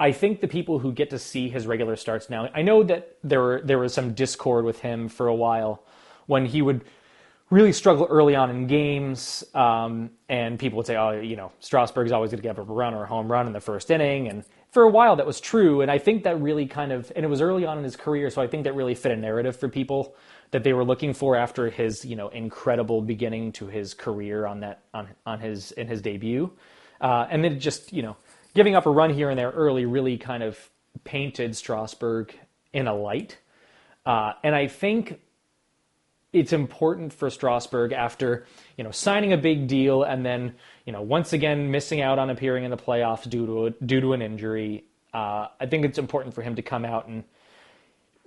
I 0.00 0.10
think 0.10 0.40
the 0.40 0.48
people 0.48 0.80
who 0.80 0.90
get 0.90 1.10
to 1.10 1.18
see 1.18 1.48
his 1.48 1.64
regular 1.64 1.94
starts 1.94 2.28
now, 2.28 2.48
I 2.52 2.62
know 2.62 2.82
that 2.82 3.18
there 3.22 3.40
were, 3.40 3.60
there 3.62 3.78
was 3.78 3.94
some 3.94 4.14
discord 4.14 4.64
with 4.64 4.80
him 4.80 5.08
for 5.08 5.28
a 5.28 5.34
while 5.34 5.84
when 6.26 6.46
he 6.46 6.62
would 6.62 6.84
really 7.50 7.72
struggle 7.72 8.06
early 8.08 8.34
on 8.34 8.48
in 8.48 8.66
games, 8.66 9.44
um, 9.54 10.10
and 10.28 10.58
people 10.58 10.78
would 10.78 10.86
say, 10.86 10.96
"Oh, 10.96 11.10
you 11.10 11.36
know, 11.36 11.52
Strasburg's 11.60 12.10
always 12.10 12.30
going 12.30 12.38
to 12.38 12.42
give 12.42 12.58
up 12.58 12.68
a 12.68 12.72
run 12.72 12.94
or 12.94 13.04
a 13.04 13.06
home 13.06 13.30
run 13.30 13.46
in 13.46 13.52
the 13.52 13.60
first 13.60 13.90
inning," 13.90 14.28
and 14.28 14.44
for 14.72 14.84
a 14.84 14.88
while 14.88 15.16
that 15.16 15.26
was 15.26 15.38
true, 15.38 15.82
and 15.82 15.90
I 15.90 15.98
think 15.98 16.24
that 16.24 16.40
really 16.40 16.66
kind 16.66 16.92
of, 16.92 17.12
and 17.14 17.26
it 17.26 17.28
was 17.28 17.42
early 17.42 17.66
on 17.66 17.76
in 17.76 17.84
his 17.84 17.94
career, 17.94 18.30
so 18.30 18.40
I 18.40 18.46
think 18.46 18.64
that 18.64 18.74
really 18.74 18.94
fit 18.94 19.12
a 19.12 19.16
narrative 19.16 19.54
for 19.54 19.68
people 19.68 20.16
that 20.50 20.64
they 20.64 20.72
were 20.72 20.84
looking 20.84 21.12
for 21.12 21.36
after 21.36 21.68
his, 21.68 22.06
you 22.06 22.16
know, 22.16 22.28
incredible 22.28 23.02
beginning 23.02 23.52
to 23.52 23.66
his 23.66 23.92
career 23.92 24.46
on 24.46 24.60
that 24.60 24.84
on 24.94 25.08
on 25.26 25.40
his 25.40 25.72
in 25.72 25.88
his 25.88 26.00
debut, 26.00 26.50
uh, 27.02 27.26
and 27.30 27.44
then 27.44 27.60
just 27.60 27.92
you 27.92 28.02
know 28.02 28.16
giving 28.54 28.74
up 28.74 28.86
a 28.86 28.90
run 28.90 29.12
here 29.12 29.28
and 29.28 29.38
there 29.38 29.50
early 29.50 29.84
really 29.84 30.16
kind 30.16 30.42
of 30.42 30.70
painted 31.04 31.54
Strasburg 31.54 32.34
in 32.72 32.86
a 32.86 32.94
light, 32.94 33.36
uh, 34.06 34.32
and 34.42 34.54
I 34.54 34.68
think 34.68 35.20
it's 36.32 36.52
important 36.52 37.12
for 37.12 37.28
Strasburg 37.30 37.92
after 37.92 38.46
you 38.76 38.84
know 38.84 38.90
signing 38.90 39.32
a 39.32 39.36
big 39.36 39.68
deal 39.68 40.02
and 40.02 40.24
then 40.24 40.54
you 40.86 40.92
know 40.92 41.02
once 41.02 41.32
again 41.32 41.70
missing 41.70 42.00
out 42.00 42.18
on 42.18 42.30
appearing 42.30 42.64
in 42.64 42.70
the 42.70 42.76
playoffs 42.76 43.28
due 43.28 43.46
to 43.46 43.66
a, 43.66 43.70
due 43.70 44.00
to 44.00 44.12
an 44.12 44.22
injury. 44.22 44.84
Uh, 45.12 45.48
I 45.60 45.66
think 45.66 45.84
it's 45.84 45.98
important 45.98 46.34
for 46.34 46.42
him 46.42 46.56
to 46.56 46.62
come 46.62 46.84
out 46.84 47.06
and 47.06 47.24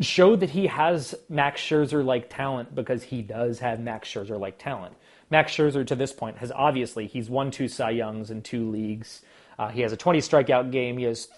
show 0.02 0.36
that 0.36 0.52
he 0.52 0.68
has 0.68 1.16
Max 1.30 1.62
Scherzer 1.62 2.06
like 2.06 2.30
talent 2.30 2.76
because 2.76 3.02
he 3.02 3.22
does 3.22 3.60
have 3.60 3.80
Max 3.80 4.08
Scherzer 4.10 4.40
like 4.40 4.60
talent. 4.60 4.96
Max 5.32 5.52
Scherzer 5.54 5.88
to 5.88 5.96
this 5.96 6.14
point 6.14 6.38
has 6.38 6.52
obviously 6.52 7.08
he's 7.08 7.30
won 7.30 7.50
two 7.50 7.68
Cy 7.68 7.92
Youngs 7.92 8.30
in 8.30 8.44
two 8.44 8.70
leagues. 8.70 9.22
Uh, 9.58 9.70
he 9.70 9.82
has 9.82 9.92
a 9.92 9.98
20 9.98 10.20
strikeout 10.20 10.72
game. 10.72 10.98
He 10.98 11.06
has 11.06 11.30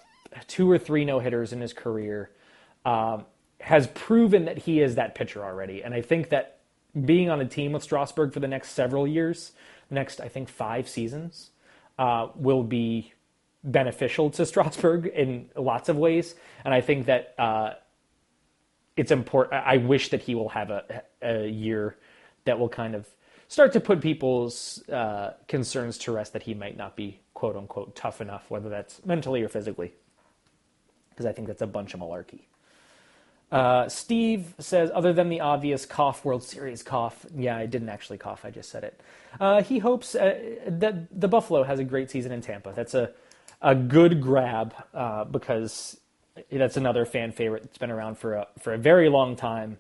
two 0.48 0.70
or 0.70 0.78
three 0.78 1.06
no 1.06 1.20
hitters 1.20 1.54
in 1.54 1.62
his 1.62 1.72
career. 1.72 2.32
Um, 2.86 3.26
has 3.60 3.88
proven 3.88 4.46
that 4.46 4.58
he 4.58 4.82
is 4.82 4.96
that 4.96 5.16
pitcher 5.16 5.44
already, 5.44 5.82
and 5.84 5.94
I 5.94 6.02
think 6.02 6.30
that 6.30 6.57
being 7.06 7.30
on 7.30 7.42
a 7.42 7.46
team 7.46 7.72
with 7.72 7.84
Strasburg 7.84 8.34
for 8.34 8.40
the 8.40 8.48
next 8.48 8.72
several 8.72 9.08
years, 9.08 9.52
next 9.90 10.20
I 10.22 10.28
think 10.28 10.50
five 10.50 10.88
seasons, 10.88 11.52
uh, 12.00 12.28
will 12.36 12.64
be 12.64 13.14
beneficial 13.64 14.30
to 14.32 14.46
Strasburg 14.46 15.08
in 15.08 15.50
lots 15.56 15.90
of 15.90 15.98
ways. 15.98 16.36
And 16.64 16.74
I 16.74 16.82
think 16.82 17.08
that 17.08 17.36
uh, 17.38 17.74
it's 18.96 19.12
important. 19.12 19.64
I 19.66 19.78
wish 19.78 20.10
that 20.10 20.22
he 20.22 20.36
will 20.36 20.50
have 20.50 20.70
a, 20.70 21.04
a 21.22 21.48
year 21.48 21.98
that 22.46 22.58
will 22.60 22.70
kind 22.70 22.96
of 22.96 23.08
start 23.48 23.74
to 23.74 23.80
put 23.80 24.02
people's 24.02 24.88
uh, 24.90 25.34
concerns 25.48 25.98
to 26.00 26.12
rest 26.12 26.34
that 26.34 26.44
he 26.44 26.54
might 26.54 26.78
not 26.78 26.96
be 26.96 27.20
quote 27.34 27.56
unquote 27.56 27.96
tough 27.96 28.22
enough, 28.22 28.50
whether 28.50 28.70
that's 28.70 29.06
mentally 29.06 29.44
or 29.44 29.50
physically. 29.50 29.94
Because 31.10 31.26
I 31.26 31.32
think 31.32 31.48
that's 31.48 31.62
a 31.62 31.68
bunch 31.68 31.94
of 31.94 32.00
malarkey. 32.00 32.42
Uh, 33.52 33.88
Steve 33.88 34.54
says, 34.60 34.92
other 34.94 35.14
than 35.14 35.30
the 35.30 35.40
obvious 35.40 35.86
cough 35.86 36.26
World 36.26 36.44
Series 36.44 36.84
cough, 36.84 37.26
yeah, 37.36 37.56
I 37.56 37.66
didn't 37.66 37.90
actually 37.90 38.18
cough, 38.18 38.44
I 38.44 38.52
just 38.52 38.70
said 38.70 38.84
it. 38.84 39.00
Uh, 39.40 39.62
he 39.62 39.80
hopes 39.80 40.16
uh, 40.16 40.38
that 40.68 41.20
the 41.20 41.28
Buffalo 41.28 41.64
has 41.64 41.80
a 41.80 41.84
great 41.84 42.12
season 42.12 42.32
in 42.32 42.42
Tampa. 42.42 42.74
That's 42.76 42.94
a, 42.94 43.12
a 43.62 43.74
good 43.74 44.22
grab 44.22 44.74
uh, 44.94 45.24
because 45.24 45.98
that's 46.52 46.78
another 46.78 47.06
fan 47.06 47.32
favorite 47.32 47.64
that's 47.64 47.78
been 47.78 47.92
around 47.92 48.18
for 48.18 48.36
a, 48.36 48.48
for 48.60 48.74
a 48.74 48.78
very 48.78 49.08
long 49.08 49.36
time. 49.38 49.80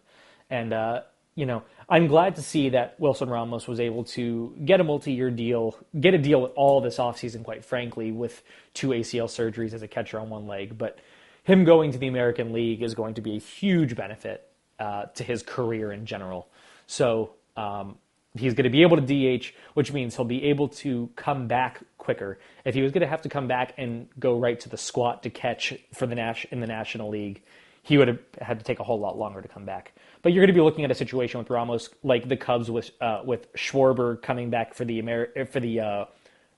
And, 0.50 0.72
uh, 0.72 1.02
you 1.36 1.46
know, 1.46 1.64
I'm 1.90 2.08
glad 2.08 2.38
to 2.38 2.42
see 2.42 2.70
that 2.70 3.00
Wilson 3.00 3.30
Ramos 3.30 3.68
was 3.68 3.80
able 3.80 4.06
to 4.06 4.56
get 4.64 4.80
a 4.80 4.84
multi 4.84 5.12
year 5.12 5.30
deal, 5.30 5.78
get 6.00 6.14
a 6.14 6.18
deal 6.18 6.46
at 6.46 6.52
all 6.52 6.80
this 6.80 6.98
offseason, 6.98 7.44
quite 7.44 7.66
frankly, 7.66 8.12
with 8.12 8.42
two 8.74 8.90
ACL 8.90 9.28
surgeries 9.28 9.74
as 9.74 9.82
a 9.82 9.88
catcher 9.88 10.20
on 10.20 10.30
one 10.30 10.48
leg. 10.48 10.78
But 10.78 11.00
him 11.48 11.64
going 11.64 11.94
to 11.94 11.98
the 11.98 12.08
American 12.08 12.52
League 12.52 12.84
is 12.84 12.94
going 12.94 13.14
to 13.14 13.22
be 13.22 13.38
a 13.38 13.40
huge 13.40 13.96
benefit 13.96 14.50
uh, 14.80 15.06
to 15.16 15.24
his 15.24 15.42
career 15.42 15.94
in 15.94 16.06
general. 16.06 16.50
So 16.88 17.32
um, 17.56 17.96
he's 18.38 18.54
going 18.54 18.66
to 18.66 18.70
be 18.70 18.82
able 18.82 18.98
to 18.98 19.02
DH, 19.40 19.54
which 19.74 19.94
means 19.94 20.14
he'll 20.14 20.26
be 20.26 20.44
able 20.44 20.68
to 20.68 21.10
come 21.16 21.48
back 21.48 21.82
quicker. 21.98 22.38
If 22.66 22.76
he 22.76 22.82
was 22.82 22.92
going 22.92 23.02
to 23.02 23.08
have 23.08 23.22
to 23.22 23.30
come 23.30 23.48
back 23.48 23.74
and 23.78 24.10
go 24.20 24.38
right 24.38 24.60
to 24.60 24.68
the 24.68 24.76
squat 24.76 25.24
to 25.24 25.30
catch 25.30 25.74
for 25.94 26.06
the 26.06 26.16
Nats 26.16 26.46
in 26.52 26.60
the 26.60 26.68
National 26.68 27.10
League, 27.10 27.42
he 27.82 27.98
would 27.98 28.10
have 28.10 28.20
had 28.42 28.60
to 28.60 28.66
take 28.66 28.82
a 28.82 28.84
whole 28.84 29.00
lot 29.00 29.18
longer 29.18 29.42
to 29.42 29.48
come 29.48 29.64
back. 29.64 29.94
But 30.24 30.34
you're 30.34 30.42
going 30.42 30.54
to 30.54 30.60
be 30.60 30.64
looking 30.64 30.84
at 30.84 30.92
a 30.92 30.96
situation 30.96 31.40
with 31.40 31.50
Ramos 31.50 31.88
like 32.04 32.28
the 32.28 32.36
Cubs 32.36 32.70
with 32.70 32.92
uh, 33.00 33.22
with 33.24 33.54
Schwarber 33.54 34.22
coming 34.22 34.50
back 34.50 34.74
for 34.74 34.84
the 34.84 35.02
Ameri- 35.02 35.48
for 35.48 35.62
the 35.62 35.80
uh, 35.80 36.06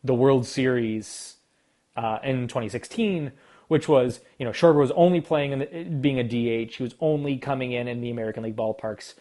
the 0.04 0.16
World 0.16 0.48
Series 0.48 1.36
uh, 1.96 2.18
in 2.24 2.48
2016, 2.48 3.32
which 3.70 3.88
was 3.88 4.20
you 4.38 4.46
know 4.46 4.52
Schwarber 4.52 4.80
was 4.80 4.92
only 4.92 5.22
playing 5.22 5.54
in 5.54 5.60
the, 5.60 5.84
being 5.84 6.20
a 6.20 6.24
DH. 6.24 6.76
He 6.76 6.84
was 6.84 6.96
only 7.00 7.38
coming 7.38 7.72
in 7.72 7.88
in 7.88 8.02
the 8.02 8.10
American 8.10 8.44
League 8.44 8.58
ballparks. 8.58 9.14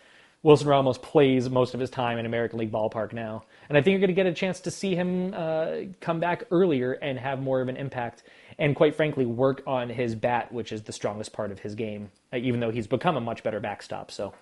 Wilson 0.42 0.68
Ramos 0.68 0.98
plays 0.98 1.50
most 1.50 1.74
of 1.74 1.80
his 1.80 1.90
time 1.90 2.16
in 2.16 2.24
American 2.24 2.58
League 2.58 2.70
ballpark 2.70 3.12
now, 3.12 3.44
and 3.68 3.76
I 3.76 3.82
think 3.82 3.92
you're 3.92 4.00
going 4.00 4.08
to 4.08 4.14
get 4.14 4.26
a 4.26 4.32
chance 4.32 4.60
to 4.60 4.70
see 4.70 4.94
him 4.94 5.34
uh, 5.34 5.76
come 6.00 6.20
back 6.20 6.44
earlier 6.50 6.92
and 6.92 7.18
have 7.18 7.40
more 7.40 7.60
of 7.60 7.68
an 7.68 7.76
impact, 7.76 8.22
and 8.58 8.74
quite 8.74 8.94
frankly, 8.94 9.26
work 9.26 9.62
on 9.66 9.88
his 9.88 10.14
bat, 10.14 10.52
which 10.52 10.72
is 10.72 10.82
the 10.82 10.92
strongest 10.92 11.32
part 11.32 11.50
of 11.50 11.58
his 11.60 11.74
game. 11.74 12.10
Uh, 12.32 12.36
even 12.36 12.60
though 12.60 12.70
he's 12.70 12.86
become 12.86 13.16
a 13.16 13.20
much 13.20 13.42
better 13.42 13.58
backstop, 13.58 14.10
so 14.10 14.32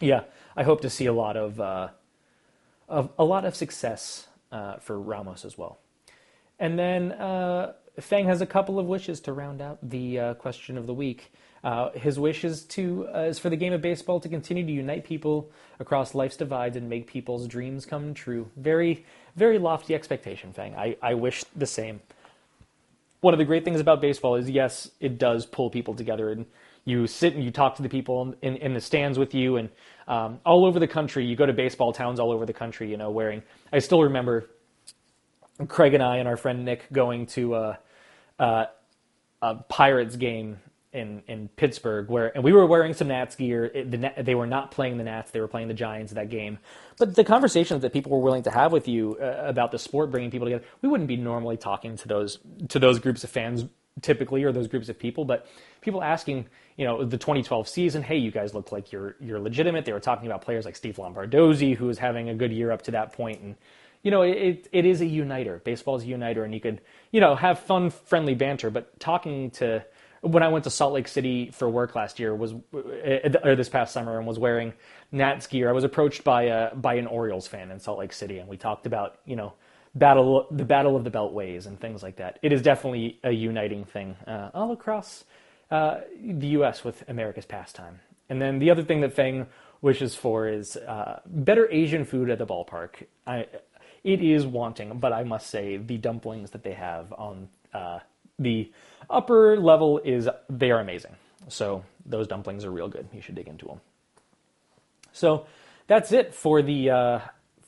yeah, 0.00 0.22
I 0.56 0.62
hope 0.62 0.80
to 0.82 0.90
see 0.90 1.06
a 1.06 1.12
lot 1.12 1.36
of, 1.36 1.60
uh, 1.60 1.88
of 2.88 3.10
a 3.18 3.24
lot 3.24 3.44
of 3.44 3.54
success 3.54 4.26
uh, 4.50 4.76
for 4.76 4.98
Ramos 4.98 5.44
as 5.44 5.58
well. 5.58 5.78
And 6.58 6.78
then 6.78 7.12
uh, 7.12 7.72
Fang 8.00 8.26
has 8.26 8.40
a 8.40 8.46
couple 8.46 8.78
of 8.78 8.86
wishes 8.86 9.20
to 9.20 9.32
round 9.32 9.60
out 9.60 9.78
the 9.82 10.18
uh, 10.18 10.34
question 10.34 10.76
of 10.78 10.86
the 10.86 10.94
week. 10.94 11.32
Uh, 11.62 11.90
his 11.90 12.18
wish 12.18 12.44
is 12.44 12.62
to 12.62 13.06
uh, 13.14 13.20
is 13.20 13.38
for 13.38 13.50
the 13.50 13.56
game 13.56 13.72
of 13.72 13.82
baseball 13.82 14.18
to 14.20 14.28
continue 14.28 14.64
to 14.64 14.72
unite 14.72 15.04
people 15.04 15.50
across 15.78 16.14
life's 16.14 16.36
divides 16.36 16.76
and 16.76 16.88
make 16.88 17.06
people's 17.06 17.46
dreams 17.46 17.84
come 17.84 18.14
true. 18.14 18.50
Very, 18.56 19.04
very 19.36 19.58
lofty 19.58 19.94
expectation, 19.94 20.52
Fang. 20.52 20.74
I, 20.74 20.96
I 21.02 21.14
wish 21.14 21.44
the 21.54 21.66
same. 21.66 22.00
One 23.20 23.34
of 23.34 23.38
the 23.38 23.44
great 23.44 23.64
things 23.64 23.80
about 23.80 24.00
baseball 24.00 24.36
is 24.36 24.48
yes, 24.48 24.90
it 25.00 25.18
does 25.18 25.44
pull 25.44 25.68
people 25.68 25.94
together, 25.94 26.30
and 26.30 26.46
you 26.86 27.06
sit 27.06 27.34
and 27.34 27.44
you 27.44 27.50
talk 27.50 27.76
to 27.76 27.82
the 27.82 27.90
people 27.90 28.34
in, 28.40 28.56
in 28.56 28.72
the 28.72 28.80
stands 28.80 29.18
with 29.18 29.34
you, 29.34 29.56
and 29.56 29.68
um, 30.08 30.40
all 30.46 30.64
over 30.64 30.78
the 30.78 30.88
country. 30.88 31.26
You 31.26 31.36
go 31.36 31.44
to 31.44 31.52
baseball 31.52 31.92
towns 31.92 32.18
all 32.18 32.32
over 32.32 32.46
the 32.46 32.54
country. 32.54 32.90
You 32.90 32.96
know, 32.96 33.10
wearing. 33.10 33.42
I 33.70 33.80
still 33.80 34.02
remember 34.02 34.48
Craig 35.68 35.92
and 35.92 36.02
I 36.02 36.16
and 36.16 36.26
our 36.26 36.38
friend 36.38 36.64
Nick 36.64 36.90
going 36.90 37.26
to 37.26 37.54
a, 37.54 37.78
a, 38.40 38.68
a 39.42 39.54
Pirates 39.56 40.16
game 40.16 40.58
in 40.92 41.22
in 41.28 41.48
Pittsburgh, 41.56 42.08
where 42.08 42.34
and 42.34 42.42
we 42.42 42.52
were 42.52 42.66
wearing 42.66 42.94
some 42.94 43.08
Nats 43.08 43.36
gear. 43.36 43.66
It, 43.66 43.90
the, 43.90 44.12
they 44.22 44.34
were 44.34 44.46
not 44.46 44.72
playing 44.72 44.98
the 44.98 45.04
Nats; 45.04 45.30
they 45.30 45.40
were 45.40 45.48
playing 45.48 45.68
the 45.68 45.74
Giants 45.74 46.12
that 46.14 46.30
game. 46.30 46.58
But 46.98 47.14
the 47.14 47.24
conversations 47.24 47.82
that 47.82 47.92
people 47.92 48.12
were 48.12 48.20
willing 48.20 48.42
to 48.44 48.50
have 48.50 48.72
with 48.72 48.88
you 48.88 49.16
uh, 49.20 49.42
about 49.46 49.70
the 49.70 49.78
sport, 49.78 50.10
bringing 50.10 50.30
people 50.30 50.46
together, 50.46 50.64
we 50.82 50.88
wouldn't 50.88 51.08
be 51.08 51.16
normally 51.16 51.56
talking 51.56 51.96
to 51.96 52.08
those 52.08 52.38
to 52.68 52.78
those 52.78 52.98
groups 52.98 53.24
of 53.24 53.30
fans 53.30 53.66
typically, 54.02 54.44
or 54.44 54.52
those 54.52 54.68
groups 54.68 54.88
of 54.88 54.98
people. 54.98 55.24
But 55.24 55.46
people 55.80 56.02
asking, 56.02 56.46
you 56.76 56.86
know, 56.86 57.04
the 57.04 57.18
2012 57.18 57.68
season, 57.68 58.02
hey, 58.02 58.16
you 58.16 58.30
guys 58.30 58.54
look 58.54 58.72
like 58.72 58.92
you're 58.92 59.16
you're 59.20 59.40
legitimate. 59.40 59.84
They 59.84 59.92
were 59.92 60.00
talking 60.00 60.26
about 60.26 60.42
players 60.42 60.64
like 60.64 60.76
Steve 60.76 60.96
Lombardozzi, 60.96 61.76
who 61.76 61.86
was 61.86 61.98
having 61.98 62.28
a 62.30 62.34
good 62.34 62.52
year 62.52 62.72
up 62.72 62.82
to 62.82 62.90
that 62.92 63.12
point, 63.12 63.40
and 63.42 63.56
you 64.02 64.10
know, 64.10 64.22
it, 64.22 64.68
it 64.72 64.86
is 64.86 65.00
a 65.00 65.06
uniter. 65.06 65.60
Baseball 65.64 65.96
is 65.96 66.04
a 66.04 66.06
uniter, 66.06 66.44
and 66.44 66.54
you 66.54 66.60
could, 66.60 66.80
you 67.12 67.20
know, 67.20 67.34
have 67.34 67.58
fun, 67.60 67.90
friendly 67.90 68.34
banter. 68.34 68.70
But 68.70 68.98
talking 68.98 69.50
to 69.52 69.84
when 70.22 70.42
I 70.42 70.48
went 70.48 70.64
to 70.64 70.70
Salt 70.70 70.92
Lake 70.92 71.08
City 71.08 71.50
for 71.50 71.68
work 71.68 71.94
last 71.94 72.18
year 72.18 72.34
was 72.34 72.54
or 72.72 73.56
this 73.56 73.68
past 73.68 73.92
summer 73.92 74.18
and 74.18 74.26
was 74.26 74.38
wearing 74.38 74.72
Nats 75.12 75.46
gear. 75.46 75.68
I 75.68 75.72
was 75.72 75.84
approached 75.84 76.24
by 76.24 76.44
a 76.44 76.74
by 76.74 76.94
an 76.94 77.06
Orioles 77.06 77.46
fan 77.46 77.70
in 77.70 77.80
Salt 77.80 77.98
Lake 77.98 78.12
City, 78.12 78.38
and 78.38 78.48
we 78.48 78.56
talked 78.56 78.86
about 78.86 79.18
you 79.24 79.36
know 79.36 79.52
battle 79.94 80.46
the 80.50 80.64
battle 80.64 80.96
of 80.96 81.04
the 81.04 81.10
beltways 81.10 81.66
and 81.66 81.78
things 81.80 82.02
like 82.02 82.16
that. 82.16 82.38
It 82.42 82.52
is 82.52 82.62
definitely 82.62 83.18
a 83.24 83.30
uniting 83.30 83.84
thing 83.84 84.16
uh, 84.26 84.50
all 84.54 84.72
across 84.72 85.24
uh, 85.70 86.00
the 86.22 86.48
U.S. 86.48 86.84
with 86.84 87.02
America's 87.08 87.46
pastime. 87.46 88.00
And 88.28 88.40
then 88.40 88.58
the 88.58 88.70
other 88.70 88.84
thing 88.84 89.00
that 89.00 89.12
Fang 89.12 89.46
wishes 89.82 90.14
for 90.14 90.48
is 90.48 90.76
uh, 90.76 91.20
better 91.26 91.70
Asian 91.70 92.04
food 92.04 92.30
at 92.30 92.38
the 92.38 92.46
ballpark. 92.46 93.06
I, 93.26 93.46
it 94.04 94.22
is 94.22 94.46
wanting, 94.46 94.98
but 94.98 95.12
I 95.12 95.24
must 95.24 95.48
say 95.48 95.76
the 95.76 95.98
dumplings 95.98 96.50
that 96.50 96.62
they 96.62 96.72
have 96.72 97.12
on 97.12 97.48
uh, 97.74 98.00
the 98.38 98.72
upper 99.08 99.58
level 99.58 99.98
is 99.98 100.28
they 100.48 100.70
are 100.70 100.80
amazing. 100.80 101.14
So 101.48 101.84
those 102.06 102.26
dumplings 102.26 102.64
are 102.64 102.70
real 102.70 102.88
good. 102.88 103.08
You 103.12 103.20
should 103.20 103.34
dig 103.34 103.48
into 103.48 103.66
them. 103.66 103.80
So 105.12 105.46
that's 105.86 106.12
it 106.12 106.34
for 106.34 106.62
the 106.62 106.90
uh, 106.90 107.20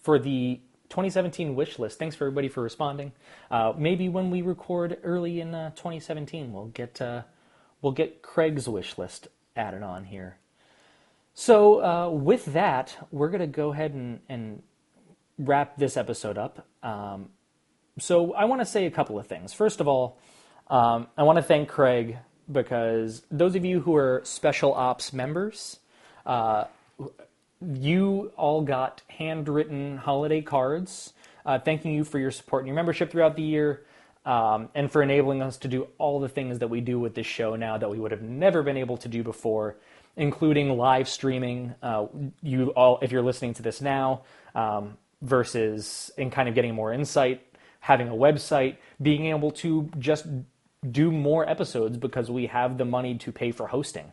for 0.02 0.18
the 0.18 0.60
2017 0.88 1.54
wish 1.54 1.78
list. 1.78 1.98
Thanks 1.98 2.16
for 2.16 2.26
everybody 2.26 2.48
for 2.48 2.62
responding. 2.62 3.12
Uh, 3.50 3.72
maybe 3.76 4.08
when 4.08 4.30
we 4.30 4.42
record 4.42 4.98
early 5.02 5.40
in 5.40 5.54
uh, 5.54 5.70
2017, 5.70 6.52
we'll 6.52 6.66
get 6.66 7.00
uh, 7.00 7.22
we'll 7.80 7.92
get 7.92 8.22
Craig's 8.22 8.68
wish 8.68 8.96
list 8.98 9.28
added 9.56 9.82
on 9.82 10.04
here. 10.04 10.36
So 11.34 11.82
uh, 11.82 12.10
with 12.10 12.46
that, 12.46 13.08
we're 13.10 13.30
gonna 13.30 13.46
go 13.46 13.72
ahead 13.72 13.92
and, 13.92 14.20
and 14.28 14.62
wrap 15.42 15.76
this 15.76 15.96
episode 15.96 16.38
up. 16.38 16.66
Um, 16.82 17.28
so 17.98 18.34
I 18.34 18.46
want 18.46 18.60
to 18.60 18.66
say 18.66 18.86
a 18.86 18.90
couple 18.90 19.18
of 19.18 19.26
things. 19.26 19.52
First 19.52 19.80
of 19.80 19.88
all, 19.88 20.18
um, 20.68 21.06
I 21.16 21.24
want 21.24 21.36
to 21.36 21.42
thank 21.42 21.68
Craig 21.68 22.18
because 22.50 23.22
those 23.30 23.54
of 23.54 23.64
you 23.64 23.80
who 23.80 23.96
are 23.96 24.22
special 24.24 24.72
ops 24.74 25.12
members, 25.12 25.78
uh, 26.24 26.64
you 27.74 28.32
all 28.36 28.62
got 28.62 29.02
handwritten 29.08 29.98
holiday 29.98 30.40
cards 30.40 31.12
uh, 31.44 31.58
thanking 31.58 31.92
you 31.92 32.04
for 32.04 32.18
your 32.18 32.30
support 32.30 32.62
and 32.62 32.68
your 32.68 32.76
membership 32.76 33.10
throughout 33.10 33.36
the 33.36 33.42
year. 33.42 33.82
Um, 34.24 34.68
and 34.76 34.90
for 34.90 35.02
enabling 35.02 35.42
us 35.42 35.56
to 35.58 35.68
do 35.68 35.88
all 35.98 36.20
the 36.20 36.28
things 36.28 36.60
that 36.60 36.68
we 36.68 36.80
do 36.80 37.00
with 37.00 37.16
this 37.16 37.26
show 37.26 37.56
now 37.56 37.76
that 37.76 37.90
we 37.90 37.98
would 37.98 38.12
have 38.12 38.22
never 38.22 38.62
been 38.62 38.76
able 38.76 38.96
to 38.98 39.08
do 39.08 39.24
before, 39.24 39.74
including 40.16 40.76
live 40.76 41.08
streaming. 41.08 41.74
Uh, 41.82 42.06
you 42.40 42.68
all, 42.70 43.00
if 43.02 43.10
you're 43.10 43.22
listening 43.22 43.54
to 43.54 43.62
this 43.62 43.80
now, 43.80 44.22
um, 44.54 44.96
versus 45.22 46.10
in 46.18 46.30
kind 46.30 46.48
of 46.48 46.54
getting 46.54 46.74
more 46.74 46.92
insight, 46.92 47.42
having 47.80 48.08
a 48.08 48.12
website, 48.12 48.76
being 49.00 49.26
able 49.26 49.50
to 49.50 49.90
just 49.98 50.26
do 50.90 51.10
more 51.10 51.48
episodes 51.48 51.96
because 51.96 52.30
we 52.30 52.46
have 52.46 52.76
the 52.76 52.84
money 52.84 53.16
to 53.16 53.32
pay 53.32 53.52
for 53.52 53.68
hosting. 53.68 54.12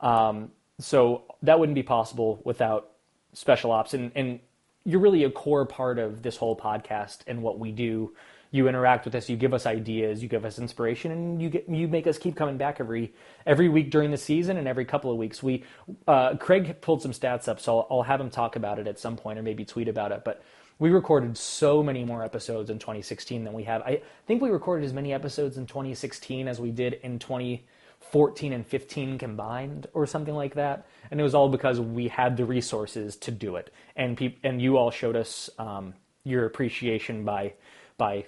Um, 0.00 0.50
so 0.80 1.22
that 1.42 1.58
wouldn't 1.58 1.74
be 1.74 1.82
possible 1.82 2.40
without 2.44 2.90
special 3.32 3.70
ops. 3.70 3.94
And, 3.94 4.12
and 4.14 4.40
you're 4.84 5.00
really 5.00 5.24
a 5.24 5.30
core 5.30 5.64
part 5.64 5.98
of 5.98 6.22
this 6.22 6.36
whole 6.36 6.56
podcast 6.56 7.18
and 7.26 7.42
what 7.42 7.58
we 7.58 7.72
do. 7.72 8.12
You 8.50 8.66
interact 8.66 9.04
with 9.04 9.14
us, 9.14 9.28
you 9.28 9.36
give 9.36 9.52
us 9.52 9.66
ideas, 9.66 10.22
you 10.22 10.28
give 10.28 10.44
us 10.44 10.58
inspiration, 10.58 11.12
and 11.12 11.42
you 11.42 11.50
get 11.50 11.68
you 11.68 11.86
make 11.86 12.06
us 12.06 12.16
keep 12.16 12.34
coming 12.34 12.56
back 12.56 12.80
every 12.80 13.12
every 13.46 13.68
week 13.68 13.90
during 13.90 14.10
the 14.10 14.16
season 14.16 14.56
and 14.56 14.66
every 14.66 14.86
couple 14.86 15.10
of 15.10 15.18
weeks. 15.18 15.42
We 15.42 15.64
uh, 16.06 16.36
Craig 16.36 16.80
pulled 16.80 17.02
some 17.02 17.12
stats 17.12 17.46
up, 17.46 17.60
so 17.60 17.80
I'll, 17.80 17.86
I'll 17.90 18.02
have 18.02 18.20
him 18.20 18.30
talk 18.30 18.56
about 18.56 18.78
it 18.78 18.86
at 18.86 18.98
some 18.98 19.16
point 19.16 19.38
or 19.38 19.42
maybe 19.42 19.64
tweet 19.66 19.88
about 19.88 20.12
it. 20.12 20.24
But 20.24 20.42
we 20.78 20.90
recorded 20.90 21.36
so 21.36 21.82
many 21.82 22.04
more 22.04 22.24
episodes 22.24 22.70
in 22.70 22.78
2016 22.78 23.44
than 23.44 23.52
we 23.52 23.64
have. 23.64 23.82
I 23.82 24.00
think 24.26 24.40
we 24.40 24.48
recorded 24.48 24.84
as 24.84 24.92
many 24.92 25.12
episodes 25.12 25.58
in 25.58 25.66
2016 25.66 26.46
as 26.48 26.60
we 26.60 26.70
did 26.70 26.94
in 27.02 27.18
2014 27.18 28.52
and 28.52 28.66
15 28.66 29.18
combined, 29.18 29.88
or 29.92 30.06
something 30.06 30.34
like 30.34 30.54
that. 30.54 30.86
And 31.10 31.20
it 31.20 31.22
was 31.22 31.34
all 31.34 31.48
because 31.48 31.80
we 31.80 32.08
had 32.08 32.36
the 32.36 32.44
resources 32.44 33.16
to 33.16 33.30
do 33.30 33.56
it, 33.56 33.72
and 33.96 34.16
pe- 34.16 34.36
and 34.42 34.62
you 34.62 34.78
all 34.78 34.90
showed 34.90 35.16
us 35.16 35.50
um, 35.58 35.92
your 36.24 36.46
appreciation 36.46 37.24
by 37.24 37.52
by 37.98 38.24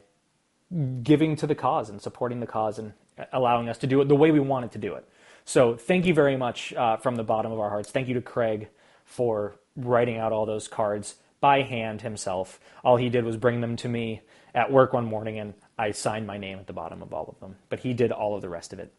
giving 1.02 1.36
to 1.36 1.46
the 1.46 1.54
cause 1.54 1.90
and 1.90 2.00
supporting 2.00 2.40
the 2.40 2.46
cause 2.46 2.78
and 2.78 2.92
allowing 3.32 3.68
us 3.68 3.78
to 3.78 3.86
do 3.86 4.00
it 4.00 4.08
the 4.08 4.16
way 4.16 4.30
we 4.30 4.40
wanted 4.40 4.72
to 4.72 4.78
do 4.78 4.94
it. 4.94 5.08
So 5.44 5.76
thank 5.76 6.06
you 6.06 6.14
very 6.14 6.36
much 6.36 6.72
uh, 6.74 6.96
from 6.96 7.16
the 7.16 7.24
bottom 7.24 7.50
of 7.50 7.58
our 7.58 7.70
hearts. 7.70 7.90
Thank 7.90 8.08
you 8.08 8.14
to 8.14 8.20
Craig 8.20 8.68
for 9.04 9.56
writing 9.76 10.18
out 10.18 10.32
all 10.32 10.46
those 10.46 10.68
cards 10.68 11.16
by 11.40 11.62
hand 11.62 12.02
himself. 12.02 12.60
All 12.84 12.96
he 12.96 13.08
did 13.08 13.24
was 13.24 13.36
bring 13.36 13.60
them 13.60 13.76
to 13.76 13.88
me 13.88 14.20
at 14.54 14.70
work 14.70 14.92
one 14.92 15.06
morning, 15.06 15.38
and 15.38 15.54
I 15.78 15.90
signed 15.92 16.26
my 16.26 16.38
name 16.38 16.58
at 16.58 16.66
the 16.66 16.72
bottom 16.72 17.02
of 17.02 17.12
all 17.12 17.26
of 17.28 17.40
them. 17.40 17.56
But 17.68 17.80
he 17.80 17.94
did 17.94 18.12
all 18.12 18.34
of 18.34 18.42
the 18.42 18.48
rest 18.48 18.72
of 18.72 18.78
it. 18.78 18.92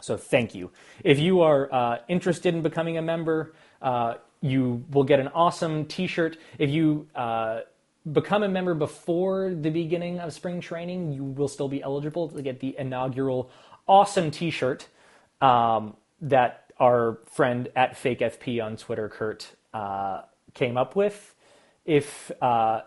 So 0.00 0.16
thank 0.16 0.54
you. 0.54 0.70
If 1.04 1.18
you 1.18 1.42
are 1.42 1.72
uh, 1.72 1.98
interested 2.08 2.54
in 2.54 2.62
becoming 2.62 2.98
a 2.98 3.02
member, 3.02 3.54
uh, 3.80 4.14
you 4.40 4.84
will 4.90 5.04
get 5.04 5.20
an 5.20 5.28
awesome 5.28 5.84
T-shirt. 5.84 6.36
If 6.58 6.70
you 6.70 7.08
uh, 7.14 7.60
become 8.10 8.42
a 8.42 8.48
member 8.48 8.74
before 8.74 9.54
the 9.54 9.70
beginning 9.70 10.18
of 10.18 10.32
spring 10.32 10.60
training, 10.60 11.12
you 11.12 11.24
will 11.24 11.48
still 11.48 11.68
be 11.68 11.82
eligible 11.82 12.28
to 12.28 12.42
get 12.42 12.60
the 12.60 12.74
inaugural 12.78 13.50
awesome 13.86 14.30
T-shirt 14.30 14.88
um, 15.40 15.96
that 16.20 16.72
our 16.78 17.18
friend 17.26 17.68
at 17.76 17.94
FakeFP 17.94 18.64
on 18.64 18.76
Twitter, 18.76 19.08
Kurt, 19.08 19.52
uh, 19.72 20.22
came 20.54 20.76
up 20.76 20.96
with. 20.96 21.34
If 21.84 22.30
uh, 22.40 22.82